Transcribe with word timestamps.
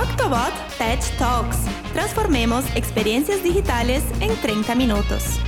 Octobot 0.00 0.54
Tech 0.78 1.02
Talks. 1.18 1.58
Transformemos 1.92 2.64
experiencias 2.74 3.42
digitales 3.42 4.02
en 4.20 4.34
30 4.40 4.74
minutos. 4.74 5.38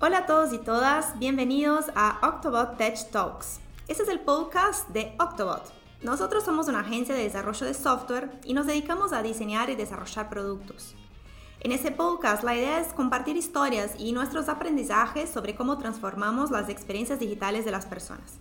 Hola 0.00 0.18
a 0.18 0.26
todos 0.26 0.54
y 0.54 0.58
todas, 0.58 1.18
bienvenidos 1.18 1.86
a 1.94 2.20
Octobot 2.22 2.78
Tech 2.78 2.96
Talks. 3.10 3.60
Este 3.86 4.04
es 4.04 4.08
el 4.08 4.20
podcast 4.20 4.88
de 4.88 5.14
Octobot. 5.18 5.74
Nosotros 6.00 6.42
somos 6.42 6.68
una 6.68 6.80
agencia 6.80 7.14
de 7.14 7.24
desarrollo 7.24 7.66
de 7.66 7.74
software 7.74 8.30
y 8.42 8.54
nos 8.54 8.66
dedicamos 8.66 9.12
a 9.12 9.20
diseñar 9.20 9.68
y 9.68 9.76
desarrollar 9.76 10.30
productos. 10.30 10.94
En 11.60 11.70
este 11.70 11.90
podcast 11.90 12.44
la 12.44 12.56
idea 12.56 12.80
es 12.80 12.94
compartir 12.94 13.36
historias 13.36 13.92
y 13.98 14.12
nuestros 14.12 14.48
aprendizajes 14.48 15.28
sobre 15.28 15.54
cómo 15.54 15.76
transformamos 15.76 16.50
las 16.50 16.70
experiencias 16.70 17.20
digitales 17.20 17.66
de 17.66 17.72
las 17.72 17.84
personas. 17.84 18.38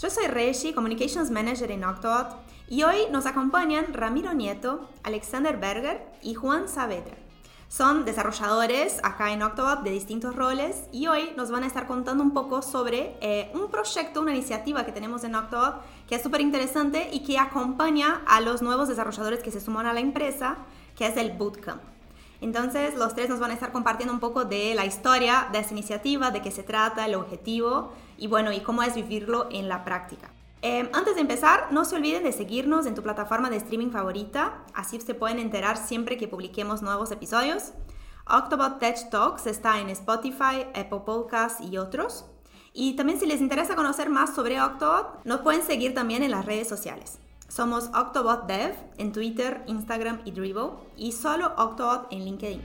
Yo 0.00 0.08
soy 0.08 0.28
Reshi, 0.28 0.72
Communications 0.72 1.30
Manager 1.30 1.70
en 1.70 1.84
Octobot, 1.84 2.28
y 2.68 2.84
hoy 2.84 3.08
nos 3.10 3.26
acompañan 3.26 3.92
Ramiro 3.92 4.32
Nieto, 4.32 4.88
Alexander 5.02 5.58
Berger 5.58 6.02
y 6.22 6.32
Juan 6.32 6.70
Saavedra. 6.70 7.18
Son 7.68 8.06
desarrolladores 8.06 8.98
acá 9.02 9.30
en 9.30 9.42
Octobot 9.42 9.82
de 9.82 9.90
distintos 9.90 10.34
roles 10.34 10.84
y 10.90 11.08
hoy 11.08 11.32
nos 11.36 11.50
van 11.50 11.64
a 11.64 11.66
estar 11.66 11.86
contando 11.86 12.24
un 12.24 12.32
poco 12.32 12.62
sobre 12.62 13.14
eh, 13.20 13.50
un 13.52 13.70
proyecto, 13.70 14.22
una 14.22 14.34
iniciativa 14.34 14.86
que 14.86 14.92
tenemos 14.92 15.22
en 15.24 15.34
Octobot 15.34 15.82
que 16.08 16.14
es 16.14 16.22
súper 16.22 16.40
interesante 16.40 17.10
y 17.12 17.20
que 17.20 17.38
acompaña 17.38 18.22
a 18.26 18.40
los 18.40 18.62
nuevos 18.62 18.88
desarrolladores 18.88 19.42
que 19.42 19.50
se 19.50 19.60
suman 19.60 19.84
a 19.84 19.92
la 19.92 20.00
empresa, 20.00 20.56
que 20.96 21.06
es 21.06 21.16
el 21.18 21.32
Bootcamp. 21.32 21.82
Entonces, 22.40 22.94
los 22.94 23.14
tres 23.14 23.28
nos 23.28 23.38
van 23.38 23.50
a 23.50 23.54
estar 23.54 23.70
compartiendo 23.70 24.14
un 24.14 24.20
poco 24.20 24.46
de 24.46 24.74
la 24.74 24.86
historia 24.86 25.48
de 25.52 25.58
esta 25.58 25.74
iniciativa, 25.74 26.30
de 26.30 26.40
qué 26.40 26.50
se 26.50 26.62
trata, 26.62 27.04
el 27.04 27.14
objetivo 27.14 27.92
y 28.20 28.28
bueno, 28.28 28.52
y 28.52 28.60
cómo 28.60 28.84
es 28.84 28.94
vivirlo 28.94 29.48
en 29.50 29.68
la 29.68 29.84
práctica. 29.84 30.30
Em, 30.62 30.88
antes 30.92 31.14
de 31.14 31.22
empezar, 31.22 31.72
no 31.72 31.86
se 31.86 31.96
olviden 31.96 32.22
de 32.22 32.32
seguirnos 32.32 32.84
en 32.84 32.94
tu 32.94 33.02
plataforma 33.02 33.48
de 33.48 33.56
streaming 33.56 33.90
favorita, 33.90 34.62
así 34.74 35.00
se 35.00 35.14
pueden 35.14 35.38
enterar 35.38 35.78
siempre 35.78 36.18
que 36.18 36.28
publiquemos 36.28 36.82
nuevos 36.82 37.10
episodios. 37.10 37.72
Octobot 38.26 38.78
Tech 38.78 39.08
Talks 39.10 39.46
está 39.46 39.80
en 39.80 39.88
Spotify, 39.88 40.66
Apple 40.74 41.02
Podcasts 41.06 41.64
y 41.64 41.78
otros. 41.78 42.26
Y 42.74 42.94
también 42.94 43.18
si 43.18 43.26
les 43.26 43.40
interesa 43.40 43.74
conocer 43.74 44.10
más 44.10 44.34
sobre 44.34 44.60
Octobot, 44.60 45.24
nos 45.24 45.40
pueden 45.40 45.62
seguir 45.62 45.94
también 45.94 46.22
en 46.22 46.30
las 46.30 46.44
redes 46.44 46.68
sociales. 46.68 47.18
Somos 47.48 47.90
Octobot 47.94 48.46
Dev 48.46 48.76
en 48.98 49.12
Twitter, 49.12 49.64
Instagram 49.66 50.20
y 50.24 50.30
Dribbble 50.30 50.70
y 50.96 51.12
solo 51.12 51.52
Octobot 51.56 52.06
en 52.12 52.24
LinkedIn. 52.24 52.60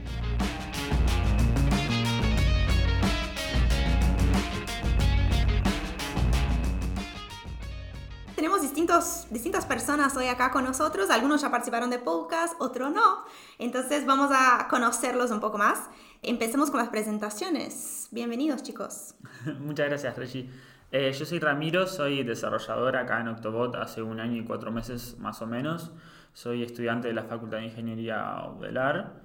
Tenemos 8.46 8.62
distintos, 8.62 9.26
distintas 9.32 9.66
personas 9.66 10.16
hoy 10.16 10.28
acá 10.28 10.52
con 10.52 10.62
nosotros, 10.62 11.10
algunos 11.10 11.42
ya 11.42 11.50
participaron 11.50 11.90
de 11.90 11.98
podcast, 11.98 12.54
otros 12.60 12.92
no, 12.92 13.24
entonces 13.58 14.06
vamos 14.06 14.30
a 14.32 14.68
conocerlos 14.70 15.32
un 15.32 15.40
poco 15.40 15.58
más. 15.58 15.90
Empecemos 16.22 16.70
con 16.70 16.78
las 16.78 16.88
presentaciones. 16.88 18.06
Bienvenidos 18.12 18.62
chicos. 18.62 19.16
Muchas 19.58 19.88
gracias 19.88 20.16
Reggie. 20.16 20.48
Eh, 20.92 21.10
yo 21.10 21.26
soy 21.26 21.40
Ramiro, 21.40 21.88
soy 21.88 22.22
desarrollador 22.22 22.96
acá 22.96 23.20
en 23.20 23.26
Octobot 23.26 23.74
hace 23.74 24.00
un 24.00 24.20
año 24.20 24.40
y 24.40 24.44
cuatro 24.44 24.70
meses 24.70 25.18
más 25.18 25.42
o 25.42 25.48
menos. 25.48 25.90
Soy 26.32 26.62
estudiante 26.62 27.08
de 27.08 27.14
la 27.14 27.24
Facultad 27.24 27.58
de 27.58 27.64
Ingeniería 27.64 28.44
Udelar. 28.56 29.22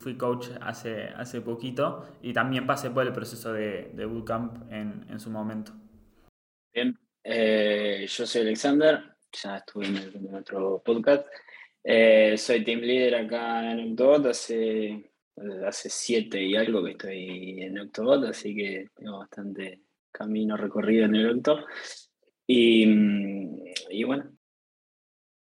Fui 0.00 0.16
coach 0.16 0.48
hace, 0.60 1.10
hace 1.10 1.40
poquito 1.40 2.04
y 2.20 2.32
también 2.32 2.66
pasé 2.66 2.90
por 2.90 3.06
el 3.06 3.12
proceso 3.12 3.52
de, 3.52 3.92
de 3.94 4.06
bootcamp 4.06 4.72
en, 4.72 5.06
en, 5.08 5.20
su 5.20 5.30
momento. 5.30 5.70
Bien, 6.74 6.98
eh, 7.28 8.06
yo 8.08 8.24
soy 8.24 8.42
Alexander, 8.42 9.02
ya 9.32 9.56
estuve 9.56 9.86
en, 9.86 10.32
otro 10.32 10.80
podcast. 10.84 11.26
Eh, 11.82 12.38
soy 12.38 12.62
team 12.62 12.80
leader 12.80 13.16
acá 13.16 13.72
en 13.72 13.90
Octobot 13.90 14.26
hace, 14.26 15.10
hace 15.66 15.90
siete 15.90 16.40
y 16.40 16.54
algo 16.54 16.84
que 16.84 16.92
estoy 16.92 17.62
en 17.62 17.80
Octobot, 17.80 18.26
así 18.26 18.54
que 18.54 18.90
tengo 18.94 19.18
bastante 19.18 19.82
camino 20.12 20.56
recorrido 20.56 21.06
en 21.06 21.16
el 21.16 21.24
evento. 21.24 21.64
Y, 22.46 22.84
y 23.90 24.04
bueno. 24.04 24.30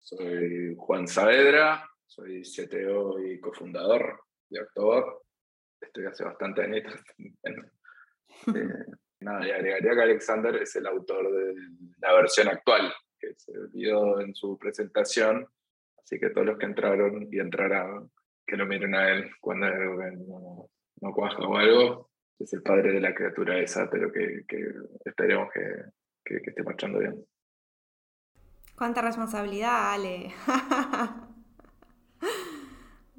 Soy 0.00 0.74
Juan 0.76 1.06
Saavedra, 1.06 1.88
soy 2.04 2.42
CTO 2.42 3.24
y 3.24 3.38
cofundador 3.38 4.24
de 4.48 4.60
October. 4.60 5.04
Estoy 5.80 6.06
hace 6.06 6.24
bastante 6.24 6.62
años. 6.62 6.92
Nada, 9.20 9.46
y 9.46 9.50
agregaría 9.50 9.94
que 9.94 10.02
Alexander 10.02 10.56
es 10.56 10.74
el 10.76 10.86
autor 10.86 11.30
de 11.30 11.54
la 11.98 12.14
versión 12.14 12.48
actual, 12.48 12.92
que 13.18 13.34
se 13.36 13.52
vio 13.72 14.20
en 14.20 14.34
su 14.34 14.56
presentación. 14.58 15.46
Así 15.98 16.18
que 16.18 16.30
todos 16.30 16.46
los 16.46 16.58
que 16.58 16.66
entraron 16.66 17.28
y 17.30 17.38
entrarán, 17.38 18.10
que 18.46 18.56
lo 18.56 18.66
miren 18.66 18.94
a 18.94 19.10
él 19.10 19.30
cuando 19.40 19.66
no, 19.68 20.70
no 21.00 21.12
cuaja 21.12 21.42
o 21.42 21.56
algo, 21.56 22.10
es 22.38 22.52
el 22.54 22.62
padre 22.62 22.92
de 22.92 23.00
la 23.00 23.14
criatura 23.14 23.58
esa, 23.58 23.88
pero 23.90 24.10
que, 24.10 24.44
que 24.48 24.72
esperemos 25.04 25.50
que, 25.52 25.60
que, 26.24 26.50
esté 26.50 26.62
marchando 26.62 26.98
bien. 26.98 27.24
Cuánta 28.76 29.02
responsabilidad, 29.02 29.92
Ale. 29.92 30.32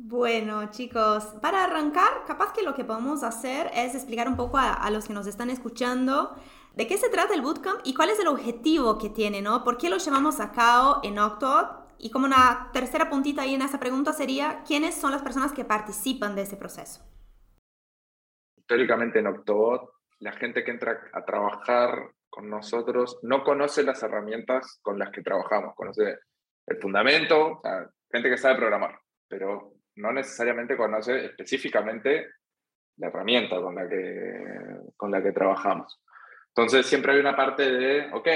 bueno, 0.04 0.70
chicos, 0.72 1.24
para 1.42 1.64
arrancar, 1.64 2.26
capaz 2.28 2.54
que 2.54 2.64
lo 2.64 2.74
que 2.74 2.84
podemos 2.84 3.24
hacer 3.24 3.70
es 3.74 3.96
explicar 3.96 4.28
un 4.28 4.36
poco 4.36 4.58
a, 4.58 4.90
los 4.90 5.08
que 5.08 5.14
nos 5.14 5.28
están 5.28 5.50
escuchando 5.50 6.36
de 6.76 6.88
qué 6.88 6.98
se 6.98 7.10
trata 7.10 7.34
el 7.34 7.42
bootcamp 7.42 7.82
y 7.84 7.94
cuál 7.94 8.10
es 8.10 8.20
el 8.20 8.28
objetivo 8.28 8.98
que 8.98 9.10
tiene, 9.10 9.42
¿no? 9.42 9.64
¿Por 9.64 9.78
qué 9.78 9.90
lo 9.90 9.98
llevamos 9.98 10.40
a 10.40 10.52
cabo 10.52 11.00
en 11.04 11.20
Octobot? 11.20 11.82
Y 11.98 12.10
como 12.10 12.26
una 12.26 12.70
tercera 12.74 13.10
puntita 13.10 13.44
ahí 13.44 13.54
en 13.54 13.62
esa 13.62 13.80
pregunta 13.80 14.12
sería, 14.14 14.64
¿quiénes 14.66 14.96
son 14.96 15.12
las 15.12 15.22
personas 15.22 15.52
que 15.52 15.66
participan 15.66 16.36
de 16.36 16.44
ese 16.44 16.58
proceso? 16.58 17.02
históricamente 18.72 19.20
en 19.20 19.28
Octobot, 19.28 19.92
la 20.20 20.32
gente 20.32 20.64
que 20.64 20.72
entra 20.72 20.98
a 21.12 21.26
trabajar 21.26 22.12
con 22.30 22.50
nosotros 22.50 23.20
no 23.22 23.44
conoce 23.44 23.84
las 23.84 24.02
herramientas 24.02 24.80
con 24.82 24.98
las 24.98 25.12
que 25.12 25.22
trabajamos, 25.22 25.76
conoce 25.76 26.20
el 26.68 26.78
fundamento, 26.78 27.62
gente 28.10 28.30
que 28.30 28.38
sabe 28.38 28.56
programar, 28.56 28.98
pero 29.28 29.74
no 29.96 30.12
necesariamente 30.12 30.78
conoce 30.78 31.26
específicamente 31.26 32.28
la 32.98 33.08
herramienta 33.08 33.58
con 33.62 33.76
la 33.76 33.88
que, 33.88 34.44
con 34.96 35.12
la 35.12 35.22
que 35.22 35.32
trabajamos. 35.32 36.02
Entonces 36.50 36.86
siempre 36.86 37.14
hay 37.14 37.20
una 37.20 37.36
parte 37.36 37.64
de, 37.64 38.10
ok, 38.12 38.28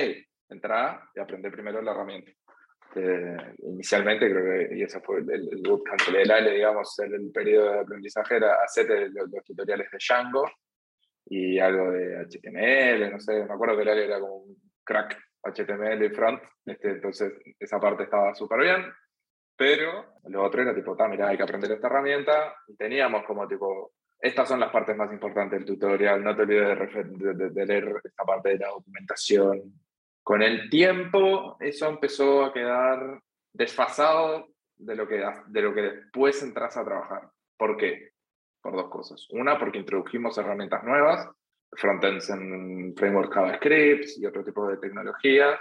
entra 0.49 1.09
y 1.13 1.19
aprende 1.19 1.51
primero 1.51 1.81
la 1.81 1.91
herramienta. 1.91 2.31
Eh, 2.97 3.37
inicialmente 3.57 4.29
creo 4.29 4.69
que, 4.69 4.77
y 4.77 4.83
ese 4.83 5.01
fue 5.01 5.19
el, 5.19 5.29
el 5.29 5.61
bootcamp 5.61 6.01
de 6.07 6.33
Ale, 6.33 6.53
digamos, 6.53 6.97
el, 6.99 7.13
el, 7.13 7.31
periodo 7.31 7.73
de 7.73 7.79
aprendizaje 7.81 8.37
era 8.37 8.63
hacer 8.63 8.87
los, 9.11 9.29
los, 9.29 9.43
tutoriales 9.43 9.91
de 9.91 9.97
Django 9.97 10.49
y 11.25 11.59
algo 11.59 11.91
de 11.91 12.25
HTML, 12.25 13.11
no 13.11 13.19
sé, 13.19 13.43
me 13.43 13.53
acuerdo 13.53 13.75
que 13.75 13.81
el 13.81 13.89
Ale 13.89 14.05
era 14.05 14.19
como 14.21 14.37
un 14.37 14.55
crack 14.85 15.17
HTML 15.43 16.05
y 16.05 16.09
front, 16.09 16.41
este, 16.65 16.91
entonces 16.91 17.33
esa 17.59 17.81
parte 17.81 18.03
estaba 18.03 18.33
súper 18.33 18.59
bien, 18.61 18.85
pero 19.55 20.05
lo 20.25 20.43
otro 20.43 20.61
era 20.61 20.75
tipo, 20.75 20.95
mira, 21.09 21.29
hay 21.29 21.37
que 21.37 21.43
aprender 21.43 21.71
esta 21.71 21.87
herramienta, 21.87 22.55
y 22.67 22.75
teníamos 22.75 23.23
como 23.25 23.47
tipo, 23.47 23.93
estas 24.19 24.47
son 24.47 24.59
las 24.59 24.71
partes 24.71 24.95
más 24.95 25.11
importantes 25.11 25.59
del 25.59 25.67
tutorial, 25.67 26.23
no 26.23 26.35
te 26.35 26.41
olvides 26.43 26.93
de, 27.19 27.33
de, 27.33 27.49
de 27.49 27.65
leer 27.65 28.01
esta 28.03 28.23
parte 28.23 28.49
de 28.49 28.59
la 28.59 28.69
documentación, 28.69 29.73
con 30.25 30.41
el 30.41 30.71
tiempo, 30.71 31.55
eso 31.59 31.87
empezó 31.87 32.45
a 32.45 32.51
quedar 32.51 33.21
desfasado 33.53 34.47
de 34.75 34.95
lo 34.95 35.07
que, 35.07 35.23
de 35.45 35.61
lo 35.61 35.71
que 35.71 35.81
después 35.81 36.41
entras 36.41 36.75
a 36.77 36.83
trabajar. 36.83 37.29
¿Por 37.55 37.77
qué? 37.77 38.09
Por 38.59 38.75
dos 38.75 38.89
cosas. 38.89 39.27
Una, 39.29 39.59
porque 39.59 39.77
introdujimos 39.77 40.35
herramientas 40.39 40.83
nuevas, 40.83 41.29
frontends 41.73 42.31
en 42.31 42.95
framework 42.95 43.31
JavaScript 43.33 44.17
y 44.17 44.25
otro 44.25 44.43
tipo 44.43 44.67
de 44.67 44.77
tecnologías. 44.77 45.59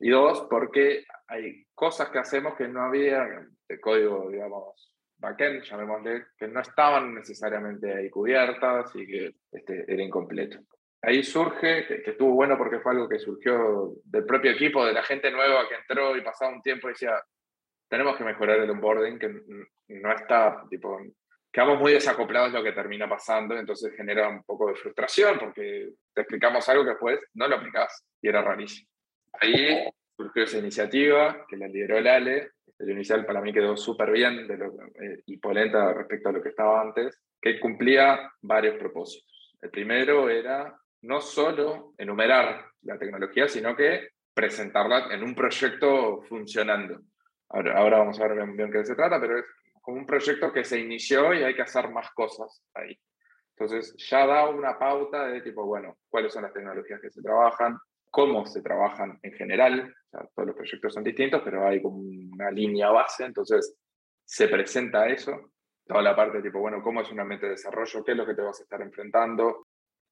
Y 0.00 0.10
dos, 0.10 0.46
porque 0.50 1.04
hay 1.28 1.64
cosas 1.74 2.10
que 2.10 2.18
hacemos 2.18 2.54
que 2.56 2.66
no 2.66 2.82
había 2.82 3.24
de 3.68 3.80
código, 3.80 4.30
digamos, 4.30 4.96
backend, 5.18 5.62
llamémosle, 5.62 6.24
que 6.36 6.48
no 6.48 6.60
estaban 6.60 7.14
necesariamente 7.14 7.94
ahí 7.94 8.10
cubiertas 8.10 8.90
y 8.96 9.06
que 9.06 9.34
este, 9.52 9.84
era 9.86 10.02
incompleto 10.02 10.58
ahí 11.02 11.22
surge, 11.22 11.86
que, 11.86 12.10
estuvo 12.10 12.34
bueno 12.34 12.56
porque 12.58 12.80
fue 12.80 12.92
algo 12.92 13.08
que 13.08 13.18
surgió 13.18 13.94
del 14.04 14.24
propio 14.24 14.52
equipo, 14.52 14.84
de 14.84 14.92
la 14.92 15.02
gente 15.02 15.30
nueva 15.30 15.68
que 15.68 15.76
entró 15.76 16.16
y 16.16 16.22
pasaba 16.22 16.52
un 16.52 16.62
tiempo 16.62 16.88
y 16.88 16.92
decía, 16.92 17.22
tenemos 17.88 18.16
que 18.16 18.24
mejorar 18.24 18.60
el 18.60 18.70
onboarding, 18.70 19.18
que 19.18 19.28
no 19.88 20.12
está, 20.12 20.64
tipo, 20.68 20.98
quedamos 21.50 21.80
muy 21.80 21.92
desacoplados 21.92 22.52
lo 22.52 22.62
que 22.62 22.72
termina 22.72 23.08
pasando, 23.08 23.56
entonces 23.56 23.94
genera 23.96 24.28
un 24.28 24.42
poco 24.44 24.68
de 24.68 24.74
frustración 24.74 25.38
porque 25.38 25.90
te 26.14 26.20
explicamos 26.20 26.68
algo 26.68 26.84
que 26.84 26.90
después 26.90 27.20
no 27.34 27.48
lo 27.48 27.56
aplicás 27.56 28.04
y 28.20 28.28
era 28.28 28.42
rarísimo. 28.42 28.88
Ahí 29.32 29.84
surgió 30.16 30.44
esa 30.44 30.58
iniciativa 30.58 31.46
que 31.48 31.56
la 31.56 31.68
lideró 31.68 31.98
el 31.98 32.06
Ale, 32.06 32.50
el 32.78 32.90
inicial 32.90 33.26
para 33.26 33.40
mí 33.40 33.52
quedó 33.52 33.76
súper 33.76 34.10
bien 34.10 34.46
de 34.48 34.54
eh, 34.54 35.22
y 35.26 35.36
polenta 35.36 35.92
respecto 35.92 36.30
a 36.30 36.32
lo 36.32 36.42
que 36.42 36.48
estaba 36.48 36.80
antes, 36.80 37.20
que 37.40 37.60
cumplía 37.60 38.32
varios 38.40 38.76
propósitos. 38.76 39.56
El 39.60 39.70
primero 39.70 40.30
era 40.30 40.74
no 41.02 41.20
solo 41.20 41.94
enumerar 41.98 42.64
la 42.82 42.98
tecnología, 42.98 43.48
sino 43.48 43.76
que 43.76 44.08
presentarla 44.32 45.12
en 45.12 45.22
un 45.22 45.34
proyecto 45.34 46.22
funcionando. 46.22 47.00
Ahora, 47.50 47.78
ahora 47.78 47.98
vamos 47.98 48.20
a 48.20 48.28
ver 48.28 48.36
bien, 48.36 48.56
bien 48.56 48.72
qué 48.72 48.84
se 48.84 48.94
trata, 48.94 49.20
pero 49.20 49.38
es 49.38 49.44
como 49.82 49.98
un 49.98 50.06
proyecto 50.06 50.52
que 50.52 50.64
se 50.64 50.78
inició 50.78 51.34
y 51.34 51.42
hay 51.42 51.54
que 51.54 51.62
hacer 51.62 51.90
más 51.90 52.10
cosas 52.12 52.62
ahí. 52.74 52.98
Entonces 53.56 53.94
ya 54.08 54.26
da 54.26 54.48
una 54.48 54.78
pauta 54.78 55.26
de 55.26 55.42
tipo, 55.42 55.66
bueno, 55.66 55.98
cuáles 56.08 56.32
son 56.32 56.44
las 56.44 56.52
tecnologías 56.52 57.00
que 57.00 57.10
se 57.10 57.20
trabajan, 57.20 57.76
cómo 58.10 58.46
se 58.46 58.62
trabajan 58.62 59.18
en 59.22 59.32
general. 59.32 59.94
todos 60.10 60.48
los 60.48 60.56
proyectos 60.56 60.94
son 60.94 61.04
distintos, 61.04 61.42
pero 61.44 61.66
hay 61.66 61.80
como 61.80 61.98
una 61.98 62.50
línea 62.50 62.90
base, 62.90 63.24
entonces 63.24 63.76
se 64.24 64.48
presenta 64.48 65.08
eso. 65.08 65.52
Toda 65.86 66.02
la 66.02 66.14
parte 66.14 66.38
de 66.38 66.44
tipo, 66.44 66.60
bueno, 66.60 66.82
cómo 66.82 67.00
es 67.00 67.10
una 67.10 67.24
mente 67.24 67.46
de 67.46 67.52
desarrollo, 67.52 68.04
qué 68.04 68.12
es 68.12 68.16
lo 68.16 68.26
que 68.26 68.34
te 68.34 68.42
vas 68.42 68.60
a 68.60 68.62
estar 68.62 68.80
enfrentando. 68.80 69.66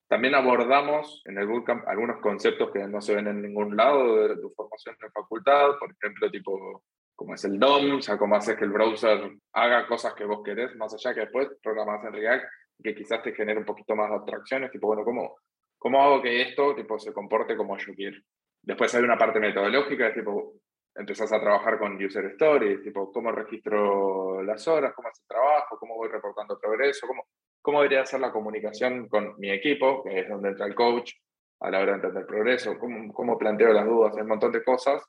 También 0.09 0.35
abordamos 0.35 1.23
en 1.27 1.39
el 1.39 1.47
bootcamp 1.47 1.87
algunos 1.87 2.21
conceptos 2.21 2.71
que 2.73 2.81
no 2.87 3.01
se 3.01 3.15
ven 3.15 3.27
en 3.27 3.43
ningún 3.43 3.77
lado 3.77 4.29
de 4.29 4.37
tu 4.41 4.51
formación 4.51 4.97
en 5.01 5.13
facultad, 5.13 5.79
por 5.79 5.93
ejemplo, 5.93 6.31
tipo 6.31 6.83
como 7.19 7.35
es 7.35 7.45
el 7.45 7.59
DOM, 7.59 7.99
o 7.99 8.19
cómo 8.19 8.37
haces 8.37 8.57
que 8.57 8.65
el 8.65 8.71
browser 8.71 9.33
haga 9.53 9.89
cosas 9.89 10.15
que 10.15 10.25
vos 10.25 10.41
querés, 10.45 10.77
más 10.77 10.95
allá 10.95 11.13
que 11.13 11.23
después 11.23 11.49
programas 11.61 12.05
en 12.05 12.13
React, 12.13 12.45
que 12.81 12.95
quizás 12.95 13.21
te 13.25 13.33
genere 13.33 13.59
un 13.59 13.65
poquito 13.65 13.97
más 13.97 14.09
de 14.09 14.15
abstracciones, 14.15 14.71
tipo, 14.71 14.87
bueno, 14.87 15.05
¿cómo, 15.05 15.37
cómo 15.79 16.03
hago 16.03 16.23
que 16.23 16.43
esto 16.43 16.75
tipo, 16.75 16.99
se 16.99 17.13
comporte 17.13 17.57
como 17.57 17.77
yo 17.79 17.95
quiero? 17.95 18.21
Después 18.63 18.95
hay 18.95 19.03
una 19.03 19.17
parte 19.17 19.41
metodológica, 19.41 20.13
tipo, 20.13 20.55
empezás 20.95 21.33
a 21.33 21.41
trabajar 21.41 21.79
con 21.79 22.03
user 22.03 22.27
stories, 22.33 22.83
tipo, 22.83 23.13
cómo 23.13 23.33
registro 23.33 24.43
las 24.43 24.67
horas, 24.67 24.93
cómo 24.95 25.09
hace 25.09 25.23
el 25.23 25.29
trabajo, 25.29 25.79
cómo 25.79 25.97
voy 25.97 26.09
reportando 26.09 26.59
progreso, 26.59 27.07
cómo, 27.07 27.29
cómo 27.63 27.83
debería 27.83 28.05
ser 28.05 28.21
la 28.21 28.33
comunicación 28.33 29.09
con 29.09 29.39
mi 29.39 29.51
equipo, 29.51 30.03
que 30.03 30.21
es 30.21 30.29
donde 30.29 30.51
entra 30.51 30.67
el 30.67 30.75
coach, 30.75 31.13
a 31.61 31.71
la 31.71 31.81
hora 31.81 31.93
de 31.93 31.97
entender 31.97 32.27
progreso, 32.27 32.79
cómo, 32.79 33.13
cómo 33.13 33.39
planteo 33.39 33.73
las 33.73 33.87
dudas, 33.87 34.15
hay 34.17 34.23
un 34.23 34.29
montón 34.29 34.53
de 34.53 34.63
cosas. 34.63 35.03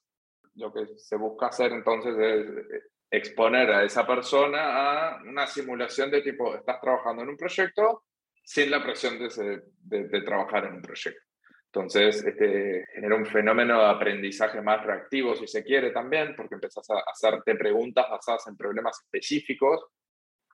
Lo 0.56 0.74
que 0.74 0.86
se 0.98 1.16
busca 1.16 1.48
hacer 1.48 1.72
entonces 1.72 2.18
es 2.18 2.50
eh, 2.50 2.84
exponer 3.12 3.70
a 3.72 3.84
esa 3.84 4.06
persona 4.06 4.60
a 4.62 5.22
una 5.24 5.48
simulación 5.48 6.12
de 6.12 6.22
tipo, 6.22 6.56
estás 6.56 6.82
trabajando 6.82 7.24
en 7.24 7.30
un 7.30 7.38
proyecto 7.38 8.04
sin 8.50 8.72
la 8.72 8.82
presión 8.82 9.20
de, 9.20 10.22
trabajar 10.22 10.66
en 10.66 10.74
un 10.74 10.82
proyecto. 10.82 11.22
Entonces, 11.68 12.26
este, 12.26 12.84
genera 12.96 13.16
un 13.16 13.28
fenómeno 13.28 13.80
de 13.80 13.86
aprendizaje 13.86 14.60
más 14.60 14.84
reactivo, 14.84 15.36
si 15.36 15.46
se 15.46 15.64
quiere 15.64 15.92
también, 15.92 16.34
porque 16.36 16.56
empezás 16.56 16.90
a 16.90 17.04
hacerte 17.12 17.54
preguntas 17.54 18.08
basadas 18.10 18.48
en 18.48 18.58
problemas 18.58 19.00
específicos, 19.04 19.86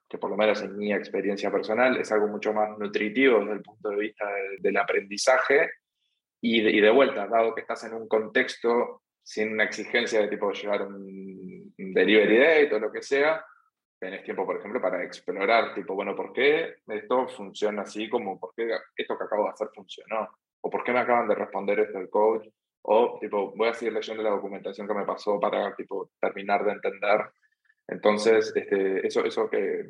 que 0.09 0.18
por 0.18 0.30
lo 0.30 0.36
menos 0.36 0.62
en 0.62 0.75
mi 0.75 0.92
experiencia 0.92 1.50
personal 1.50 1.95
es 1.95 2.12
algo 2.12 2.27
mucho 2.27 2.51
más 2.51 2.77
nutritivo 2.77 3.39
desde 3.39 3.53
el 3.53 3.62
punto 3.62 3.89
de 3.92 3.95
vista 3.95 4.25
del 4.59 4.75
aprendizaje. 4.75 5.71
Y 6.42 6.62
de, 6.81 6.92
vuelta, 6.92 7.27
dado 7.27 7.56
que 7.56 7.62
estás 7.62 7.86
en 7.86 7.94
un 7.94 8.09
contexto 8.09 9.03
sin 9.24 9.53
una 9.53 9.63
exigencia 9.63 10.19
de 10.19 10.27
tipo 10.27 10.51
llevar 10.51 10.81
un, 10.81 11.74
delivery 11.77 12.39
date 12.39 12.75
o 12.75 12.80
lo 12.80 12.92
que 12.92 13.01
sea, 13.01 13.42
tenés 14.00 14.24
tiempo, 14.24 14.45
por 14.45 14.57
ejemplo, 14.57 14.81
para 14.81 15.03
explorar, 15.03 15.74
tipo, 15.74 15.95
bueno, 15.95 16.15
¿por 16.15 16.33
qué 16.33 16.75
esto 16.88 17.27
funciona 17.27 17.83
así? 17.83 18.09
Como, 18.09 18.39
¿por 18.39 18.53
qué 18.56 18.69
esto 18.95 19.18
que 19.18 19.24
acabo 19.24 19.45
de 19.45 19.50
hacer 19.51 19.69
funcionó? 19.74 20.30
¿O 20.62 20.69
por 20.69 20.83
qué 20.83 20.92
me 20.92 21.00
acaban 21.00 21.27
de 21.27 21.36
responder 21.36 21.80
esto 21.80 22.00
el 22.00 22.09
coach? 22.09 22.47
O, 22.83 23.18
tipo, 23.19 23.53
voy 23.56 23.69
a 23.69 23.74
seguir 23.74 23.94
leyendo 23.94 24.21
la 24.21 24.30
documentación 24.31 24.88
que 24.88 24.94
me 24.94 25.06
pasó 25.06 25.39
para, 25.39 25.75
tipo, 25.75 26.12
terminar 26.19 26.63
de 26.63 26.71
entender. 26.74 27.21
Entonces, 27.88 28.51
este, 28.56 29.06
eso, 29.06 29.24
eso 29.24 29.50
que, 29.50 29.86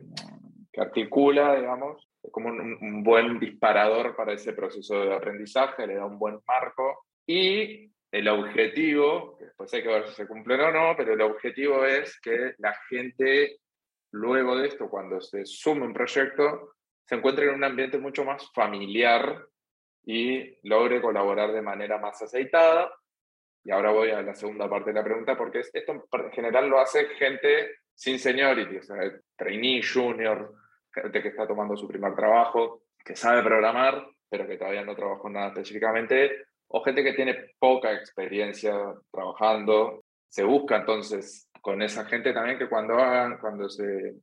que 0.71 0.81
articula, 0.81 1.55
digamos, 1.55 2.07
es 2.21 2.31
como 2.31 2.49
un, 2.49 2.77
un, 2.81 3.03
buen 3.03 3.39
disparador 3.39 4.15
para 4.15 4.33
ese 4.33 4.53
proceso 4.53 5.01
de 5.01 5.13
aprendizaje, 5.13 5.87
le 5.87 5.95
da 5.95 6.05
un 6.05 6.17
buen 6.17 6.39
marco 6.47 7.05
y 7.25 7.91
el 8.11 8.27
objetivo, 8.29 9.35
que 9.37 9.45
después 9.45 9.73
hay 9.73 9.83
que 9.83 9.89
ver 9.89 10.07
si 10.07 10.15
se 10.15 10.27
cumple 10.27 10.55
o 10.55 10.71
no, 10.71 10.95
pero 10.95 11.13
el 11.13 11.21
objetivo 11.21 11.83
es 11.85 12.17
que 12.21 12.53
la 12.59 12.73
gente, 12.89 13.57
luego 14.15 14.55
de 14.57 14.67
esto, 14.67 14.89
cuando 14.89 15.19
se 15.19 15.45
sume 15.45 15.85
un 15.85 15.93
proyecto, 15.93 16.75
se 17.05 17.15
encuentre 17.15 17.47
en 17.47 17.55
un 17.55 17.63
ambiente 17.63 17.97
mucho 17.97 18.23
más 18.23 18.49
familiar 18.53 19.45
y 20.05 20.57
logre 20.67 21.01
colaborar 21.01 21.51
de 21.51 21.61
manera 21.61 21.97
más 21.97 22.21
aceitada. 22.21 22.91
Y 23.63 23.71
ahora 23.71 23.91
voy 23.91 24.11
a 24.11 24.21
la 24.21 24.33
segunda 24.33 24.69
parte 24.69 24.91
de 24.91 24.99
la 24.99 25.03
pregunta, 25.03 25.35
porque 25.35 25.59
esto 25.59 25.91
en 25.91 26.31
general 26.31 26.69
lo 26.69 26.79
hace 26.79 27.07
gente 27.09 27.79
sin 27.93 28.19
seniority, 28.19 28.77
o 28.77 28.83
sea, 28.83 28.97
trainee, 29.35 29.81
junior, 29.81 30.53
gente 30.93 31.21
que 31.21 31.29
está 31.29 31.47
tomando 31.47 31.75
su 31.75 31.87
primer 31.87 32.15
trabajo, 32.15 32.83
que 33.03 33.15
sabe 33.15 33.43
programar, 33.43 34.05
pero 34.29 34.47
que 34.47 34.57
todavía 34.57 34.83
no 34.83 34.95
trabajó 34.95 35.29
nada 35.29 35.47
específicamente, 35.47 36.45
o 36.67 36.83
gente 36.83 37.03
que 37.03 37.13
tiene 37.13 37.53
poca 37.59 37.93
experiencia 37.93 38.75
trabajando. 39.11 40.03
Se 40.27 40.43
busca 40.43 40.77
entonces 40.77 41.49
con 41.65 41.81
esa 41.81 42.05
gente 42.05 42.31
también 42.31 42.59
que 42.59 42.69
cuando 42.69 42.93
hagan, 42.93 43.39
cuando 43.39 43.67
se, 43.67 44.13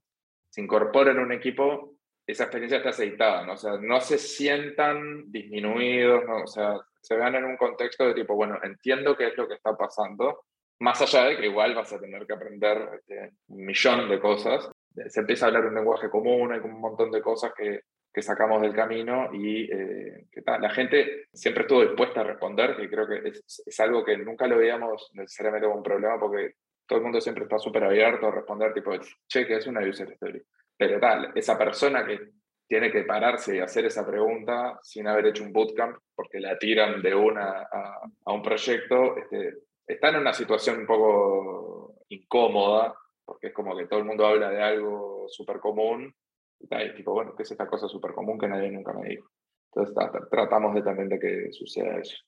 se 0.48 0.60
incorporen 0.60 1.18
a 1.18 1.22
un 1.22 1.32
equipo, 1.32 1.96
esa 2.24 2.44
experiencia 2.44 2.78
está 2.78 2.90
aceitada, 2.90 3.44
¿no? 3.44 3.54
O 3.54 3.56
sea, 3.56 3.78
no 3.80 4.00
se 4.00 4.16
sientan 4.16 5.24
disminuidos, 5.26 6.24
¿no? 6.24 6.44
O 6.44 6.46
sea, 6.46 6.78
se 7.00 7.16
vean 7.16 7.34
en 7.34 7.44
un 7.46 7.56
contexto 7.56 8.06
de 8.06 8.14
tipo, 8.14 8.36
bueno, 8.36 8.60
entiendo 8.62 9.16
qué 9.16 9.26
es 9.26 9.36
lo 9.36 9.48
que 9.48 9.54
está 9.54 9.76
pasando, 9.76 10.44
más 10.78 11.02
allá 11.02 11.24
de 11.24 11.36
que 11.36 11.46
igual 11.46 11.74
vas 11.74 11.92
a 11.92 11.98
tener 11.98 12.24
que 12.28 12.32
aprender 12.32 12.88
este, 12.94 13.32
un 13.48 13.66
millón 13.66 14.08
de 14.08 14.20
cosas. 14.20 14.70
Se 15.08 15.18
empieza 15.18 15.46
a 15.46 15.48
hablar 15.48 15.66
un 15.66 15.74
lenguaje 15.74 16.08
común, 16.08 16.52
hay 16.52 16.60
un 16.60 16.80
montón 16.80 17.10
de 17.10 17.22
cosas 17.22 17.52
que 17.56 17.80
que 18.12 18.20
sacamos 18.20 18.60
del 18.60 18.74
camino 18.74 19.30
y 19.32 19.72
eh, 19.72 20.26
tal, 20.44 20.60
la 20.60 20.68
gente 20.68 21.28
siempre 21.32 21.62
estuvo 21.62 21.80
dispuesta 21.80 22.20
a 22.20 22.24
responder, 22.24 22.76
que 22.76 22.90
creo 22.90 23.08
que 23.08 23.26
es, 23.26 23.62
es, 23.64 23.80
algo 23.80 24.04
que 24.04 24.18
nunca 24.18 24.46
lo 24.46 24.58
veíamos 24.58 25.10
necesariamente 25.14 25.66
como 25.66 25.78
un 25.78 25.82
problema 25.82 26.20
porque 26.20 26.56
todo 26.92 26.98
el 26.98 27.04
mundo 27.04 27.22
siempre 27.22 27.44
está 27.44 27.58
súper 27.58 27.84
abierto 27.84 28.26
a 28.26 28.32
responder, 28.32 28.74
tipo, 28.74 28.92
che, 29.26 29.46
que 29.46 29.56
es 29.56 29.66
una 29.66 29.80
user 29.80 30.12
story. 30.12 30.42
Pero 30.76 31.00
tal, 31.00 31.32
esa 31.34 31.56
persona 31.56 32.04
que 32.04 32.20
tiene 32.66 32.92
que 32.92 33.04
pararse 33.04 33.56
y 33.56 33.60
hacer 33.60 33.86
esa 33.86 34.06
pregunta 34.06 34.78
sin 34.82 35.08
haber 35.08 35.28
hecho 35.28 35.42
un 35.42 35.54
bootcamp, 35.54 35.96
porque 36.14 36.38
la 36.38 36.58
tiran 36.58 37.00
de 37.00 37.14
una 37.14 37.62
a, 37.62 38.00
a 38.26 38.32
un 38.34 38.42
proyecto, 38.42 39.16
este, 39.16 39.54
está 39.86 40.10
en 40.10 40.16
una 40.16 40.34
situación 40.34 40.80
un 40.80 40.86
poco 40.86 41.94
incómoda, 42.10 42.94
porque 43.24 43.46
es 43.46 43.54
como 43.54 43.74
que 43.74 43.86
todo 43.86 44.00
el 44.00 44.04
mundo 44.04 44.26
habla 44.26 44.50
de 44.50 44.60
algo 44.62 45.24
súper 45.28 45.60
común 45.60 46.14
y 46.60 46.94
tipo, 46.94 47.12
bueno, 47.12 47.34
¿qué 47.34 47.42
es 47.44 47.50
esta 47.50 47.66
cosa 47.66 47.88
súper 47.88 48.12
común 48.12 48.38
que 48.38 48.48
nadie 48.48 48.70
nunca 48.70 48.92
me 48.92 49.08
dijo? 49.08 49.30
Entonces 49.74 49.94
tratamos 50.30 50.74
de, 50.74 50.82
también 50.82 51.08
de 51.08 51.18
que 51.18 51.52
suceda 51.52 51.96
eso. 51.96 52.18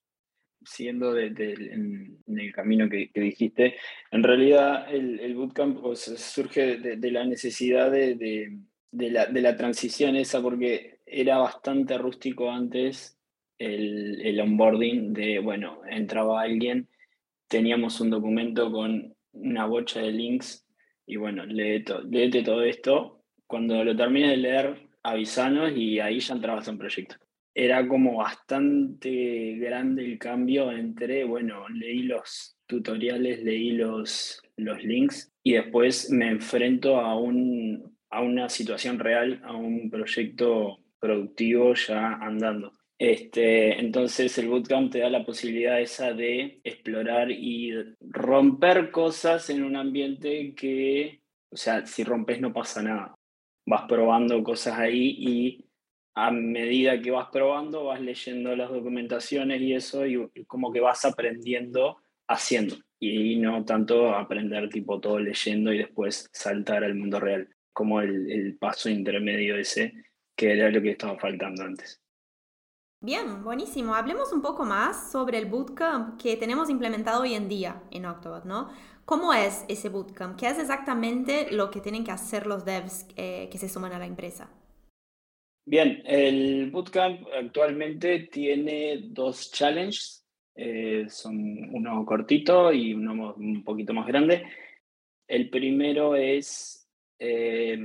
Siguiendo 0.64 1.16
en, 1.18 2.18
el 2.26 2.52
camino 2.52 2.88
que, 2.88 3.10
dijiste, 3.14 3.76
en 4.10 4.22
realidad 4.22 4.92
el, 4.92 5.34
bootcamp 5.34 5.78
surge 5.94 6.78
de, 6.78 7.10
la 7.10 7.24
necesidad 7.24 7.90
de, 7.90 8.58
la, 8.92 9.26
de 9.26 9.40
la 9.40 9.56
transición 9.56 10.16
esa, 10.16 10.40
porque 10.40 11.00
era 11.06 11.38
bastante 11.38 11.98
rústico 11.98 12.50
antes 12.50 13.18
el, 13.58 14.20
el 14.22 14.40
onboarding 14.40 15.12
de, 15.12 15.38
bueno, 15.38 15.82
entraba 15.88 16.42
alguien, 16.42 16.88
teníamos 17.48 18.00
un 18.00 18.10
documento 18.10 18.70
con 18.72 19.14
una 19.32 19.66
bocha 19.66 20.00
de 20.00 20.12
links 20.12 20.66
y 21.06 21.16
bueno, 21.16 21.44
léete 21.44 22.42
todo 22.42 22.62
esto 22.62 23.24
cuando 23.46 23.84
lo 23.84 23.94
termine 23.94 24.30
de 24.30 24.36
leer, 24.36 24.88
avisanos 25.02 25.72
y 25.76 26.00
ahí 26.00 26.18
ya 26.20 26.34
entrabas 26.34 26.66
en 26.68 26.78
proyecto. 26.78 27.16
Era 27.54 27.86
como 27.86 28.16
bastante 28.16 29.56
grande 29.58 30.04
el 30.04 30.18
cambio 30.18 30.72
entre, 30.72 31.24
bueno, 31.24 31.68
leí 31.68 32.02
los 32.02 32.56
tutoriales, 32.66 33.42
leí 33.44 33.72
los, 33.72 34.42
los 34.56 34.82
links 34.82 35.32
y 35.42 35.52
después 35.52 36.10
me 36.10 36.28
enfrento 36.30 37.00
a, 37.00 37.18
un, 37.18 37.96
a 38.10 38.22
una 38.22 38.48
situación 38.48 38.98
real, 38.98 39.40
a 39.44 39.52
un 39.52 39.88
proyecto 39.88 40.78
productivo 40.98 41.74
ya 41.74 42.14
andando. 42.14 42.72
Este, 42.98 43.78
entonces 43.80 44.36
el 44.38 44.48
bootcamp 44.48 44.90
te 44.90 45.00
da 45.00 45.10
la 45.10 45.24
posibilidad 45.24 45.80
esa 45.80 46.12
de 46.12 46.60
explorar 46.64 47.30
y 47.30 47.72
romper 48.00 48.90
cosas 48.90 49.50
en 49.50 49.62
un 49.62 49.76
ambiente 49.76 50.54
que, 50.54 51.20
o 51.50 51.56
sea, 51.56 51.86
si 51.86 52.02
rompes 52.04 52.40
no 52.40 52.52
pasa 52.52 52.82
nada 52.82 53.14
vas 53.66 53.82
probando 53.88 54.42
cosas 54.42 54.78
ahí 54.78 55.16
y 55.18 55.63
a 56.14 56.30
medida 56.30 57.00
que 57.00 57.10
vas 57.10 57.28
probando 57.30 57.86
vas 57.86 58.00
leyendo 58.00 58.54
las 58.54 58.70
documentaciones 58.70 59.60
y 59.60 59.74
eso 59.74 60.06
y, 60.06 60.30
como 60.46 60.72
que 60.72 60.80
vas 60.80 61.04
aprendiendo 61.04 61.98
haciendo 62.28 62.76
y 63.00 63.36
no 63.36 63.64
tanto 63.64 64.14
aprender 64.14 64.68
tipo 64.68 65.00
todo 65.00 65.18
leyendo 65.18 65.72
y 65.72 65.78
después 65.78 66.30
saltar 66.32 66.84
al 66.84 66.94
mundo 66.94 67.20
real, 67.20 67.48
como 67.72 68.00
el, 68.00 68.30
el 68.30 68.56
paso 68.56 68.88
intermedio 68.88 69.56
ese 69.56 69.92
que 70.36 70.52
era 70.52 70.70
lo 70.70 70.80
que 70.80 70.90
estaba 70.90 71.18
faltando 71.18 71.62
antes. 71.62 72.00
Bien, 73.00 73.44
buenísimo. 73.44 73.94
Hablemos 73.94 74.32
un 74.32 74.40
poco 74.40 74.64
más 74.64 75.12
sobre 75.12 75.36
el 75.36 75.44
bootcamp 75.44 76.18
que 76.18 76.38
tenemos 76.38 76.70
implementado 76.70 77.22
hoy 77.22 77.34
en 77.34 77.48
día 77.50 77.82
en 77.90 78.06
Octobot, 78.06 78.44
¿no? 78.46 78.70
¿Cómo 79.04 79.34
es 79.34 79.66
ese 79.68 79.90
bootcamp? 79.90 80.38
¿Qué 80.38 80.46
es 80.48 80.58
exactamente 80.58 81.52
lo 81.52 81.70
que 81.70 81.82
tienen 81.82 82.04
que 82.04 82.12
hacer 82.12 82.46
los 82.46 82.64
devs 82.64 83.06
eh, 83.16 83.50
que 83.52 83.58
se 83.58 83.68
suman 83.68 83.92
a 83.92 83.98
la 83.98 84.06
empresa? 84.06 84.48
Bien, 85.66 86.02
el 86.04 86.70
bootcamp 86.70 87.26
actualmente 87.32 88.28
tiene 88.30 89.00
dos 89.02 89.50
challenges. 89.50 90.24
Eh, 90.54 91.06
son 91.08 91.74
uno 91.74 92.04
cortito 92.04 92.72
y 92.72 92.92
uno 92.92 93.34
un 93.34 93.64
poquito 93.64 93.94
más 93.94 94.06
grande. 94.06 94.44
El 95.26 95.48
primero 95.48 96.16
es, 96.16 96.86
eh, 97.18 97.78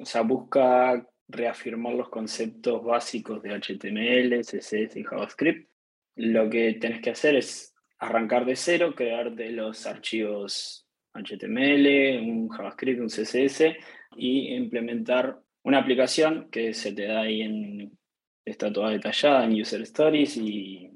o 0.00 0.04
sea, 0.04 0.20
busca 0.20 1.06
reafirmar 1.26 1.94
los 1.94 2.10
conceptos 2.10 2.84
básicos 2.84 3.42
de 3.42 3.54
HTML, 3.58 4.44
CSS 4.44 4.96
y 4.96 5.04
JavaScript. 5.04 5.70
Lo 6.16 6.50
que 6.50 6.74
tenés 6.74 7.00
que 7.00 7.10
hacer 7.10 7.36
es 7.36 7.74
arrancar 7.98 8.44
de 8.44 8.54
cero, 8.54 8.94
crear 8.94 9.34
de 9.34 9.50
los 9.50 9.86
archivos 9.86 10.86
HTML, 11.14 12.20
un 12.20 12.48
JavaScript, 12.50 13.00
un 13.00 13.08
CSS 13.08 13.76
y 14.16 14.54
implementar 14.54 15.40
una 15.64 15.78
aplicación 15.78 16.48
que 16.50 16.72
se 16.74 16.92
te 16.92 17.06
da 17.06 17.22
ahí 17.22 17.42
en, 17.42 17.98
está 18.44 18.72
toda 18.72 18.90
detallada 18.90 19.44
en 19.44 19.60
User 19.60 19.80
Stories 19.82 20.36
y, 20.36 20.90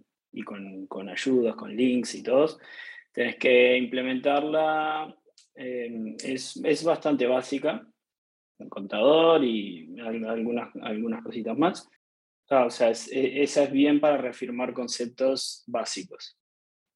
con, 0.45 1.09
ayudas, 1.09 1.57
con 1.57 1.75
links 1.75 2.15
y 2.15 2.23
todo. 2.23 2.59
Tienes 3.13 3.37
que 3.37 3.77
implementarla, 3.77 5.15
eh, 5.55 6.17
es, 6.23 6.85
bastante 6.85 7.27
básica, 7.27 7.85
un 8.59 8.69
contador 8.69 9.43
y 9.43 9.99
algunas, 10.01 10.71
algunas 10.83 11.25
cositas 11.25 11.57
más. 11.57 11.89
Ah, 12.51 12.67
o 12.67 12.71
sea, 12.71 12.91
e, 12.91 13.43
esa 13.43 13.65
es 13.65 13.73
bien 13.73 14.01
para 14.01 14.19
reafirmar 14.19 14.73
conceptos 14.73 15.65
básicos. 15.67 16.39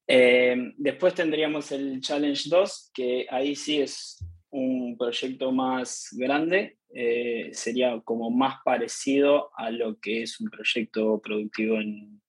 Eh, 0.07 0.75
después 0.76 1.14
tendríamos 1.14 1.73
el 1.73 2.00
Challenge 2.00 2.49
2, 2.49 2.91
que 2.93 3.26
ahí 3.31 3.57
sí 3.57 3.81
es 3.81 4.25
un 4.50 4.97
proyecto 4.99 5.52
más 5.52 6.09
grande, 6.12 6.79
eh, 6.95 7.51
sería 7.53 8.01
como 8.05 8.31
más 8.31 8.57
parecido 8.65 9.51
a 9.57 9.71
lo 9.71 9.99
que 9.99 10.23
es 10.23 10.41
un 10.41 10.51
proyecto 10.51 11.21
productivo 11.21 11.77
en, 11.77 12.21